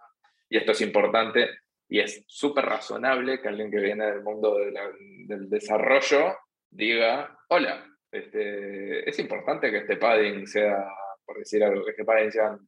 y 0.49 0.57
esto 0.57 0.71
es 0.71 0.81
importante. 0.81 1.49
Y 1.87 1.99
es 1.99 2.23
súper 2.27 2.65
razonable 2.65 3.41
que 3.41 3.47
alguien 3.47 3.69
que 3.69 3.79
viene 3.79 4.05
del 4.05 4.23
mundo 4.23 4.57
del 4.57 5.49
desarrollo 5.49 6.35
diga, 6.69 7.37
hola, 7.49 7.85
este, 8.11 9.07
es 9.07 9.19
importante 9.19 9.69
que 9.69 9.79
este 9.79 9.97
padding 9.97 10.47
sea 10.47 10.87
por 11.25 11.37
decir 11.37 11.63
algo, 11.63 11.83
que 11.85 12.03
parecían 12.03 12.59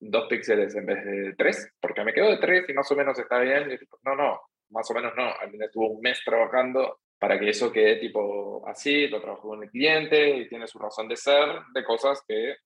dos 0.00 0.26
píxeles 0.28 0.74
en 0.74 0.86
vez 0.86 1.04
de 1.04 1.34
tres, 1.36 1.72
porque 1.80 2.04
me 2.04 2.12
quedo 2.12 2.30
de 2.30 2.38
tres 2.38 2.68
y 2.68 2.72
más 2.72 2.90
o 2.90 2.96
menos 2.96 3.18
está 3.18 3.38
bien. 3.40 3.70
Y 3.70 3.78
no, 4.04 4.14
no, 4.14 4.40
más 4.70 4.90
o 4.90 4.94
menos 4.94 5.12
no. 5.16 5.32
Al 5.40 5.50
menos 5.50 5.66
estuvo 5.66 5.90
un 5.90 6.00
mes 6.00 6.20
trabajando 6.24 7.00
para 7.18 7.38
que 7.38 7.48
eso 7.48 7.72
quede 7.72 7.96
tipo 7.96 8.66
así, 8.68 9.08
lo 9.08 9.20
trabajó 9.20 9.48
con 9.48 9.62
el 9.62 9.70
cliente 9.70 10.36
y 10.36 10.48
tiene 10.48 10.66
su 10.66 10.78
razón 10.78 11.08
de 11.08 11.16
ser 11.16 11.48
de 11.72 11.84
cosas 11.84 12.22
que 12.26 12.56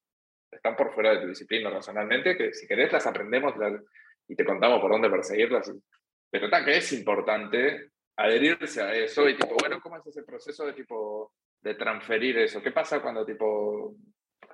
están 0.50 0.74
por 0.74 0.92
fuera 0.92 1.10
de 1.10 1.20
tu 1.20 1.28
disciplina 1.28 1.70
racionalmente, 1.70 2.36
que 2.36 2.52
si 2.52 2.66
querés 2.66 2.92
las 2.92 3.06
aprendemos 3.06 3.54
y 4.26 4.34
te 4.34 4.44
contamos 4.44 4.80
por 4.80 4.90
dónde 4.90 5.10
perseguirlas. 5.10 5.72
Pero 6.30 6.46
está 6.46 6.64
que 6.64 6.78
es 6.78 6.92
importante 6.92 7.90
adherirse 8.16 8.82
a 8.82 8.92
eso 8.94 9.28
y 9.28 9.36
tipo, 9.36 9.54
bueno, 9.60 9.78
¿cómo 9.80 9.96
es 9.96 10.06
ese 10.06 10.24
proceso 10.24 10.66
de 10.66 10.72
tipo 10.72 11.32
de 11.60 11.74
transferir 11.74 12.38
eso? 12.38 12.60
¿Qué 12.60 12.72
pasa 12.72 13.00
cuando 13.00 13.24
tipo 13.24 13.94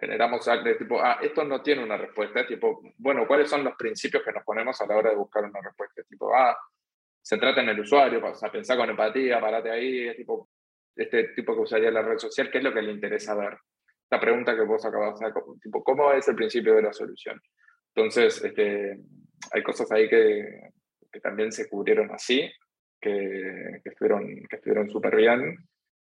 generamos 0.00 0.44
de 0.64 0.74
tipo, 0.74 1.00
ah, 1.00 1.18
esto 1.22 1.44
no 1.44 1.62
tiene 1.62 1.82
una 1.82 1.96
respuesta, 1.96 2.46
tipo, 2.46 2.82
bueno, 2.98 3.26
¿cuáles 3.26 3.48
son 3.48 3.64
los 3.64 3.74
principios 3.76 4.22
que 4.22 4.32
nos 4.32 4.44
ponemos 4.44 4.80
a 4.80 4.86
la 4.86 4.96
hora 4.96 5.10
de 5.10 5.16
buscar 5.16 5.44
una 5.44 5.60
respuesta? 5.60 6.02
Tipo, 6.02 6.34
ah, 6.34 6.56
se 7.22 7.38
trata 7.38 7.62
en 7.62 7.70
el 7.70 7.80
usuario, 7.80 8.24
o 8.24 8.34
sea, 8.34 8.50
pensar 8.50 8.76
con 8.76 8.90
empatía, 8.90 9.40
parate 9.40 9.70
ahí, 9.70 10.14
tipo, 10.16 10.50
este 10.94 11.28
tipo 11.28 11.54
que 11.54 11.62
usaría 11.62 11.90
la 11.90 12.02
red 12.02 12.18
social, 12.18 12.50
¿qué 12.50 12.58
es 12.58 12.64
lo 12.64 12.72
que 12.72 12.82
le 12.82 12.92
interesa 12.92 13.34
ver? 13.34 13.56
La 14.10 14.20
pregunta 14.20 14.54
que 14.54 14.62
vos 14.62 14.84
acabas 14.84 15.18
de 15.18 15.26
hacer, 15.26 15.42
tipo, 15.62 15.82
¿cómo 15.82 16.12
es 16.12 16.28
el 16.28 16.36
principio 16.36 16.74
de 16.74 16.82
la 16.82 16.92
solución? 16.92 17.40
Entonces, 17.94 18.44
este, 18.44 18.98
hay 19.52 19.62
cosas 19.62 19.90
ahí 19.92 20.08
que, 20.08 20.70
que 21.10 21.20
también 21.20 21.52
se 21.52 21.68
cubrieron 21.68 22.10
así, 22.12 22.50
que, 23.00 23.80
que 23.82 23.90
estuvieron 23.90 24.26
que 24.48 24.56
estuvieron 24.56 24.90
súper 24.90 25.16
bien. 25.16 25.56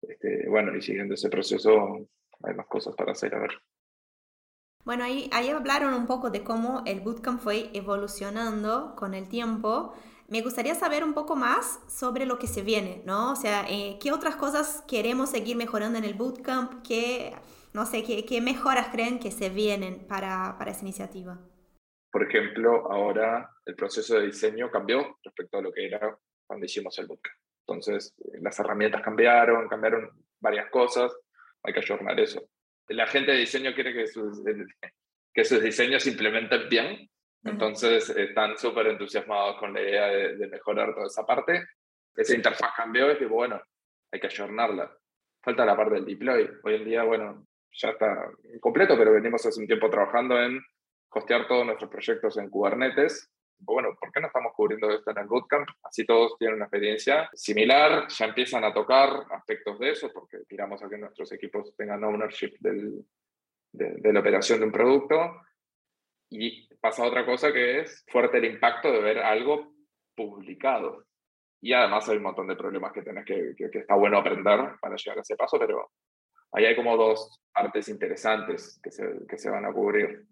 Este, 0.03 0.49
bueno, 0.49 0.75
y 0.77 0.83
siguiendo 0.83 1.15
ese 1.15 1.29
proceso 1.29 2.09
hay 2.47 2.55
más 2.55 2.67
cosas 2.67 2.95
para 2.95 3.13
hacer, 3.13 3.35
a 3.35 3.41
ver. 3.41 3.51
Bueno, 4.85 5.05
ahí, 5.05 5.31
ahí 5.33 5.49
hablaron 5.49 5.95
un 5.95 6.07
poco 6.07 6.31
de 6.31 6.45
cómo 6.45 6.83
el 6.85 7.01
bootcamp 7.01 7.41
fue 7.41 7.71
evolucionando 7.73 8.95
con 8.97 9.15
el 9.15 9.29
tiempo. 9.29 9.95
Me 10.29 10.43
gustaría 10.43 10.75
saber 10.75 11.05
un 11.05 11.15
poco 11.15 11.37
más 11.37 11.81
sobre 11.89 12.27
lo 12.27 12.39
que 12.39 12.47
se 12.47 12.63
viene, 12.63 13.03
¿no? 13.07 13.33
O 13.33 13.37
sea, 13.37 13.65
eh, 13.69 13.99
¿qué 14.03 14.13
otras 14.13 14.37
cosas 14.37 14.85
queremos 14.87 15.31
seguir 15.31 15.57
mejorando 15.57 15.99
en 15.99 16.05
el 16.05 16.15
bootcamp? 16.15 16.83
¿Qué, 16.87 17.35
no 17.73 17.87
sé, 17.87 18.03
qué, 18.03 18.27
qué 18.27 18.43
mejoras 18.43 18.89
creen 18.89 19.19
que 19.19 19.31
se 19.31 19.49
vienen 19.49 20.07
para, 20.07 20.57
para 20.59 20.71
esa 20.71 20.83
iniciativa? 20.83 21.39
Por 22.11 22.23
ejemplo, 22.23 22.93
ahora 22.93 23.51
el 23.65 23.75
proceso 23.75 24.17
de 24.17 24.27
diseño 24.27 24.71
cambió 24.71 25.19
respecto 25.25 25.59
a 25.59 25.63
lo 25.63 25.73
que 25.73 25.87
era 25.87 26.19
cuando 26.47 26.67
hicimos 26.67 26.99
el 26.99 27.07
bootcamp. 27.07 27.37
Entonces, 27.67 28.15
las 28.41 28.59
herramientas 28.59 29.01
cambiaron, 29.03 29.67
cambiaron 29.69 30.11
varias 30.41 30.71
cosas, 30.71 31.11
hay 31.65 31.73
que 31.73 31.81
ayornar 31.81 32.21
eso. 32.21 32.43
La 32.89 33.07
gente 33.07 33.33
de 33.33 33.39
diseño 33.39 33.75
quiere 33.75 33.95
que 33.95 34.07
sus, 34.07 34.43
que 35.33 35.45
sus 35.45 35.63
diseños 35.63 36.03
se 36.03 36.11
implementen 36.11 36.69
bien, 36.69 37.11
entonces 37.43 38.09
están 38.11 38.57
súper 38.57 38.87
entusiasmados 38.89 39.59
con 39.59 39.73
la 39.73 39.83
idea 39.83 40.07
de, 40.07 40.49
mejorar 40.49 40.95
toda 40.95 41.07
esa 41.07 41.27
parte. 41.27 41.65
Esa 42.15 42.35
interfaz 42.35 42.73
cambió 42.77 43.11
y 43.11 43.19
digo, 43.19 43.35
bueno, 43.35 43.61
hay 44.11 44.21
que 44.21 44.29
ayornarla. 44.29 44.97
Falta 45.43 45.65
la 45.65 45.77
parte 45.77 45.95
del 45.95 46.07
deploy. 46.07 46.49
Hoy 46.63 46.75
en 46.75 46.85
día, 46.85 47.03
bueno, 47.03 47.47
ya 47.73 47.91
está 47.91 48.31
completo, 48.61 48.97
pero 48.97 49.13
venimos 49.13 49.45
hace 49.45 49.61
un 49.61 49.67
tiempo 49.67 49.91
trabajando 49.91 50.41
en 50.41 50.63
costear 51.09 51.47
todos 51.47 51.67
nuestros 51.67 51.91
proyectos 51.91 52.37
en 52.39 52.49
Kubernetes. 52.49 53.31
Bueno, 53.59 53.97
¿por 53.99 54.13
qué 54.13 54.21
no 54.21 54.27
estamos 54.27 54.53
cubriendo 54.55 54.91
esto 54.91 55.11
en 55.11 55.19
el 55.19 55.27
bootcamp? 55.27 55.69
Así 55.83 56.05
todos 56.05 56.37
tienen 56.39 56.57
una 56.57 56.67
experiencia 56.67 57.31
similar, 57.33 58.09
ya 58.09 58.27
empiezan 58.27 58.65
a 58.65 58.75
tocar 58.75 59.25
aspectos 59.31 59.79
de 59.79 59.91
eso, 59.91 60.11
porque 60.13 60.39
tiramos 60.49 60.83
a 60.83 60.89
que 60.89 60.99
nuestros 60.99 61.33
equipos 61.33 61.75
tengan 61.77 62.05
ownership 62.05 62.55
del, 62.61 63.05
de, 63.73 63.95
de 63.97 64.13
la 64.13 64.21
operación 64.21 64.61
de 64.61 64.67
un 64.67 64.73
producto 64.73 65.41
y 66.31 66.69
pasa 66.77 67.05
otra 67.05 67.25
cosa 67.25 67.53
que 67.53 67.81
es 67.81 68.05
fuerte 68.09 68.39
el 68.39 68.47
impacto 68.47 68.91
de 68.91 69.01
ver 69.01 69.19
algo 69.19 69.73
publicado. 70.15 71.07
Y 71.61 71.73
además 71.73 72.09
hay 72.09 72.19
un 72.19 72.25
montón 72.25 72.49
de 72.49 72.57
problemas 72.57 72.93
que 72.93 73.03
tenés 73.03 73.25
que, 73.25 73.55
que, 73.57 73.79
está 73.79 73.95
bueno 73.95 74.19
aprender 74.19 74.77
para 74.81 74.97
llegar 74.97 75.19
a 75.19 75.23
ese 75.23 75.37
paso, 75.37 75.59
pero 75.59 75.93
ahí 76.53 76.67
hay 76.67 76.77
como 76.77 76.97
dos 76.97 77.41
partes 77.53 77.89
interesantes 77.89 78.79
que 78.83 78.91
se, 78.91 79.27
que 79.29 79.39
se 79.39 79.51
van 79.51 79.65
a 79.65 79.73
cubrir. 79.73 80.27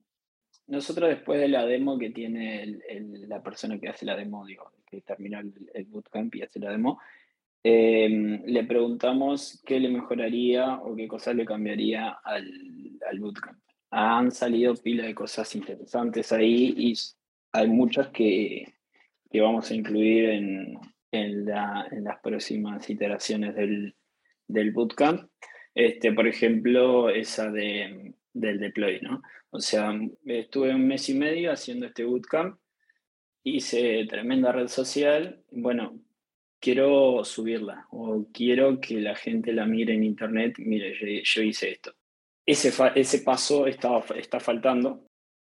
Nosotros 0.66 1.09
después 1.09 1.40
de 1.40 1.48
la 1.48 1.66
demo 1.66 1.98
que 1.98 2.11
tiene 2.11 2.81
la 3.27 3.42
persona 3.42 3.79
que 3.79 3.88
hace 3.88 4.07
la 4.07 4.16
demo, 4.16 4.46
digo, 4.46 4.70
que 4.87 5.01
terminó 5.03 5.40
el, 5.40 5.85
bootcamp 5.87 6.35
y 6.35 6.42
hace 6.42 6.61
la 6.61 6.70
demo, 6.70 7.01
em, 7.62 8.42
le 8.44 8.64
preguntamos 8.64 9.62
qué 9.66 9.81
le 9.81 9.88
mejoraría 9.88 10.77
o 10.77 10.94
qué 10.94 11.09
cosas 11.09 11.35
le 11.37 11.44
cambiaría 11.44 12.11
al, 12.25 13.18
bootcamp 13.18 13.59
han 13.92 14.31
salido 14.31 14.75
pila 14.75 15.05
de 15.05 15.14
cosas 15.14 15.55
interesantes 15.55 16.33
ahí 16.33 16.75
y 16.79 16.94
hay 17.53 17.68
muchas 17.68 18.09
que, 18.09 18.72
que 19.31 19.40
vamos 19.42 19.70
a 19.70 19.75
incluir 19.75 20.31
en, 20.31 20.79
en, 21.11 21.44
las 21.44 22.18
próximas 22.22 22.88
iteraciones 22.88 23.55
del, 23.55 23.94
del 24.48 24.72
bootcamp. 24.72 25.29
Este, 25.75 26.12
por 26.12 26.27
ejemplo, 26.27 27.11
esa 27.11 27.51
de, 27.51 28.14
del 28.33 28.59
deploy, 28.59 29.01
¿no? 29.01 29.23
O 29.51 29.61
sea, 29.61 29.92
estuve 30.25 30.75
un 30.75 30.87
mes 30.87 31.09
y 31.09 31.14
medio 31.14 31.53
haciendo 31.53 31.87
este 31.87 32.05
bootcamp, 32.05 32.59
hice 33.45 34.07
tremenda 34.09 34.53
red 34.53 34.68
social, 34.68 35.42
bueno, 35.51 36.01
quiero 36.61 37.25
subirla 37.25 37.87
o 37.90 38.27
quiero 38.33 38.81
que 38.81 39.01
la 39.01 39.14
gente 39.14 39.53
la 39.53 39.66
mire 39.66 39.95
en 39.95 40.05
internet, 40.05 40.55
mire, 40.59 40.95
yo 41.25 41.42
hice 41.42 41.73
esto 41.73 41.95
ese, 42.47 42.73
ese 42.95 43.18
paso 43.21 43.66
está, 43.66 43.99
está 44.16 44.40
faltando. 44.40 45.07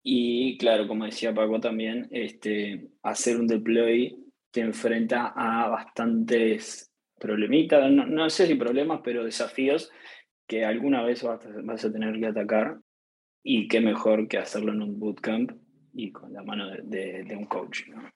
Y 0.03 0.57
claro, 0.57 0.87
como 0.87 1.05
decía 1.05 1.33
Paco 1.33 1.59
también, 1.59 2.07
este, 2.11 2.89
hacer 3.03 3.37
un 3.37 3.47
deploy 3.47 4.17
te 4.51 4.61
enfrenta 4.61 5.33
a 5.35 5.67
bastantes 5.69 6.91
problemitas, 7.19 7.91
no, 7.91 8.29
sé 8.29 8.47
si 8.47 8.55
problemas, 8.55 9.01
pero 9.03 9.25
desafíos 9.25 9.91
que 10.49 10.65
alguna 10.65 11.01
vez 11.03 11.23
vas 11.23 11.45
a, 11.45 11.49
vas 11.63 11.85
a, 11.85 11.91
tener 11.93 12.19
que 12.19 12.25
atacar 12.25 12.79
y 13.41 13.69
qué 13.69 13.79
mejor 13.79 14.27
que 14.27 14.39
hacerlo 14.39 14.73
en 14.73 14.81
un 14.81 14.99
bootcamp 14.99 15.51
y 15.93 16.11
con 16.11 16.33
la 16.33 16.43
mano 16.43 16.69
de, 16.69 17.23
de, 17.23 17.35
un 17.37 17.45
coach. 17.45 17.87
¿no? 17.87 18.11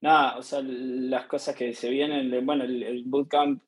Nada, 0.00 0.38
o 0.38 0.42
sea, 0.42 0.62
las 0.62 1.26
cosas 1.26 1.54
que 1.54 1.74
se 1.74 1.90
vienen, 1.90 2.46
bueno, 2.46 2.64
el, 2.64 2.82
el 2.82 3.02
bootcamp 3.04 3.60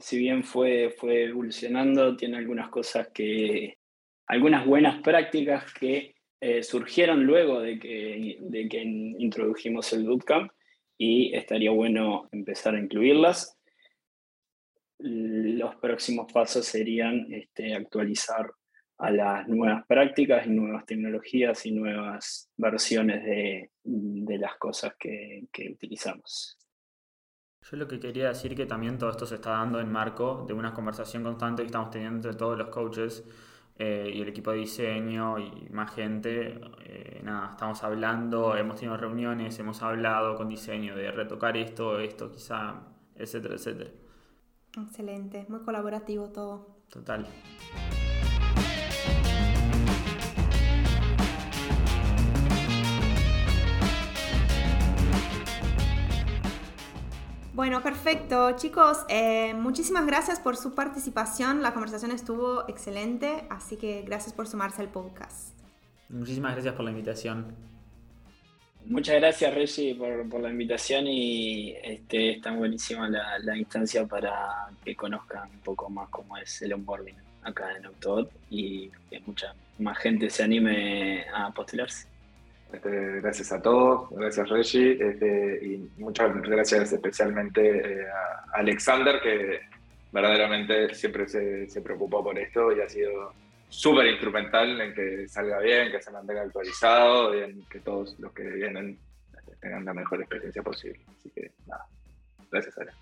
si 0.00 0.18
bien 0.18 0.42
fue, 0.42 0.94
fue 0.98 1.24
evolucionando, 1.24 2.16
tiene 2.16 2.38
algunas 2.38 2.70
cosas 2.70 3.08
que, 3.08 3.78
algunas 4.26 4.66
buenas 4.66 5.02
prácticas 5.02 5.72
que 5.74 6.14
eh, 6.40 6.62
surgieron 6.62 7.24
luego 7.24 7.60
de 7.60 7.78
que, 7.78 8.38
de 8.40 8.68
que 8.68 8.82
introdujimos 8.82 9.92
el 9.92 10.04
bootcamp 10.04 10.50
y 10.96 11.34
estaría 11.34 11.70
bueno 11.70 12.28
empezar 12.32 12.74
a 12.74 12.80
incluirlas. 12.80 13.58
Los 15.02 15.76
próximos 15.76 16.30
pasos 16.32 16.66
serían 16.66 17.26
este, 17.32 17.74
actualizar 17.74 18.50
a 18.98 19.10
las 19.10 19.48
nuevas 19.48 19.86
prácticas 19.86 20.46
y 20.46 20.50
nuevas 20.50 20.84
tecnologías 20.84 21.64
y 21.64 21.72
nuevas 21.72 22.50
versiones 22.56 23.24
de, 23.24 23.70
las 24.38 24.56
cosas 24.56 24.94
que, 24.98 25.48
que 25.50 25.70
utilizamos. 25.70 26.58
Yo 27.62 27.76
lo 27.76 27.88
que 27.88 28.00
quería 28.00 28.28
decir 28.28 28.54
que 28.54 28.66
también 28.66 28.98
todo 28.98 29.10
esto 29.10 29.26
se 29.26 29.36
está 29.36 29.50
dando 29.50 29.80
en 29.80 29.90
marco 29.90 30.44
de 30.46 30.54
una 30.54 30.72
conversación 30.72 31.22
constante 31.22 31.62
que 31.62 31.66
estamos 31.66 31.90
teniendo 31.90 32.16
entre 32.16 32.34
todos 32.34 32.58
los 32.58 32.68
coaches 32.68 33.24
eh, 33.78 34.10
y 34.12 34.20
el 34.20 34.28
equipo 34.28 34.50
de 34.50 34.58
diseño 34.58 35.38
y 35.38 35.68
más 35.70 35.94
gente. 35.94 36.60
Eh, 36.84 37.20
nada, 37.22 37.52
estamos 37.52 37.82
hablando, 37.82 38.56
hemos 38.56 38.76
tenido 38.76 38.96
reuniones, 38.96 39.58
hemos 39.58 39.82
hablado 39.82 40.36
con 40.36 40.48
diseño 40.48 40.94
de 40.94 41.10
retocar 41.10 41.56
esto, 41.56 41.98
esto 41.98 42.30
quizá, 42.30 42.82
etcétera, 43.14 43.54
etcétera. 43.54 43.90
Excelente, 44.76 45.46
muy 45.48 45.60
colaborativo 45.60 46.28
todo. 46.28 46.66
Total. 46.88 47.26
Bueno, 57.60 57.82
perfecto. 57.82 58.52
Chicos, 58.56 59.04
eh, 59.10 59.52
muchísimas 59.52 60.06
gracias 60.06 60.40
por 60.40 60.56
su 60.56 60.74
participación. 60.74 61.60
La 61.62 61.74
conversación 61.74 62.10
estuvo 62.10 62.66
excelente, 62.68 63.46
así 63.50 63.76
que 63.76 64.00
gracias 64.00 64.32
por 64.32 64.48
sumarse 64.48 64.80
al 64.80 64.88
podcast. 64.88 65.58
Muchísimas 66.08 66.52
gracias 66.52 66.74
por 66.74 66.86
la 66.86 66.90
invitación. 66.90 67.54
Muchas 68.86 69.16
gracias, 69.16 69.54
Reggie, 69.54 69.94
por, 69.94 70.40
la 70.40 70.50
invitación 70.50 71.06
y 71.06 71.74
este, 71.82 72.32
está 72.32 72.50
buenísima 72.52 73.08
la, 73.08 73.38
la, 73.38 73.56
instancia 73.56 74.06
para 74.06 74.68
que 74.84 74.96
conozcan 74.96 75.50
un 75.50 75.60
poco 75.60 75.88
más 75.88 76.08
cómo 76.08 76.36
es 76.36 76.62
el 76.62 76.72
onboarding 76.72 77.16
acá 77.42 77.76
en 77.76 77.86
Octobot 77.86 78.30
y 78.50 78.90
que 79.08 79.20
mucha 79.20 79.54
más 79.78 79.98
gente 79.98 80.28
se 80.30 80.42
anime 80.42 81.24
a 81.32 81.50
postularse. 81.52 82.06
Este, 82.72 83.20
gracias 83.20 83.52
a 83.52 83.60
todos, 83.60 84.10
gracias 84.10 84.48
Reggie, 84.48 84.92
este, 84.92 85.60
y 85.66 85.90
muchas 86.00 86.32
gracias 86.42 86.92
especialmente 86.92 88.00
eh, 88.02 88.06
a 88.08 88.58
Alexander, 88.58 89.20
que 89.20 89.60
verdaderamente 90.12 90.94
siempre 90.94 91.28
se, 91.28 91.68
se, 91.68 91.80
preocupó 91.80 92.22
por 92.22 92.38
esto 92.38 92.76
y 92.76 92.80
ha 92.80 92.88
sido 92.88 93.32
súper 93.70 94.06
instrumental 94.08 94.80
en 94.80 94.94
que 94.94 95.28
salga 95.28 95.58
bien, 95.60 95.90
que 95.90 96.02
se 96.02 96.10
mantenga 96.10 96.42
actualizado 96.42 97.34
y 97.34 97.42
en 97.44 97.64
que 97.64 97.80
todos 97.80 98.18
los 98.18 98.32
que 98.32 98.42
vienen 98.42 98.98
tengan 99.60 99.84
la 99.84 99.94
mejor 99.94 100.20
experiencia 100.20 100.62
posible. 100.62 101.00
Así 101.18 101.30
que 101.30 101.52
nada, 101.66 101.86
gracias 102.50 102.76
Ale. 102.78 102.92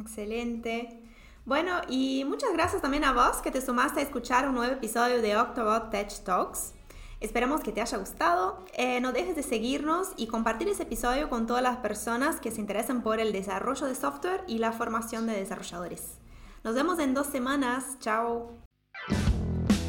Excelente. 0.00 1.00
Bueno, 1.44 1.80
y 1.88 2.24
muchas 2.24 2.52
gracias 2.52 2.82
también 2.82 3.04
a 3.04 3.12
vos 3.12 3.36
que 3.42 3.50
te 3.50 3.60
sumaste 3.60 4.00
a 4.00 4.02
escuchar 4.02 4.48
un 4.48 4.56
nuevo 4.56 4.72
episodio 4.72 5.22
de 5.22 5.36
Octobot 5.36 5.90
Tech 5.90 6.10
Talks. 6.24 6.74
Esperamos 7.20 7.62
que 7.62 7.72
te 7.72 7.80
haya 7.80 7.96
gustado. 7.98 8.64
Eh, 8.74 9.00
no 9.00 9.12
dejes 9.12 9.36
de 9.36 9.42
seguirnos 9.42 10.12
y 10.16 10.26
compartir 10.26 10.68
ese 10.68 10.82
episodio 10.82 11.30
con 11.30 11.46
todas 11.46 11.62
las 11.62 11.78
personas 11.78 12.40
que 12.40 12.50
se 12.50 12.60
interesan 12.60 13.02
por 13.02 13.20
el 13.20 13.32
desarrollo 13.32 13.86
de 13.86 13.94
software 13.94 14.42
y 14.46 14.58
la 14.58 14.72
formación 14.72 15.26
de 15.26 15.34
desarrolladores. 15.34 16.18
Nos 16.62 16.74
vemos 16.74 16.98
en 16.98 17.14
dos 17.14 17.28
semanas. 17.28 17.96
Chao. 18.00 18.65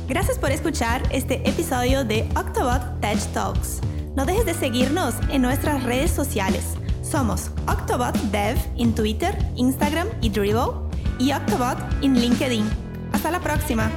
Gracias 0.08 0.40
por 0.40 0.52
escuchar 0.52 1.04
este 1.12 1.48
episodio 1.48 2.06
de 2.06 2.30
Octobot 2.36 3.02
Tech 3.02 3.20
Talks. 3.34 3.82
No 4.16 4.26
dejes 4.26 4.46
de 4.46 4.54
seguirnos 4.54 5.16
en 5.30 5.42
nuestras 5.42 5.84
redes 5.84 6.12
sociales. 6.12 6.76
Somos 7.04 7.52
Octobot 7.68 8.16
Dev 8.32 8.58
en 8.78 8.96
Twitter, 8.96 9.38
Instagram 9.56 10.08
y 10.22 10.30
Dribbble 10.30 10.74
y 11.20 11.34
Octobot 11.34 11.78
en 12.02 12.20
LinkedIn. 12.20 12.66
Hasta 13.12 13.32
la 13.32 13.40
próxima. 13.40 13.92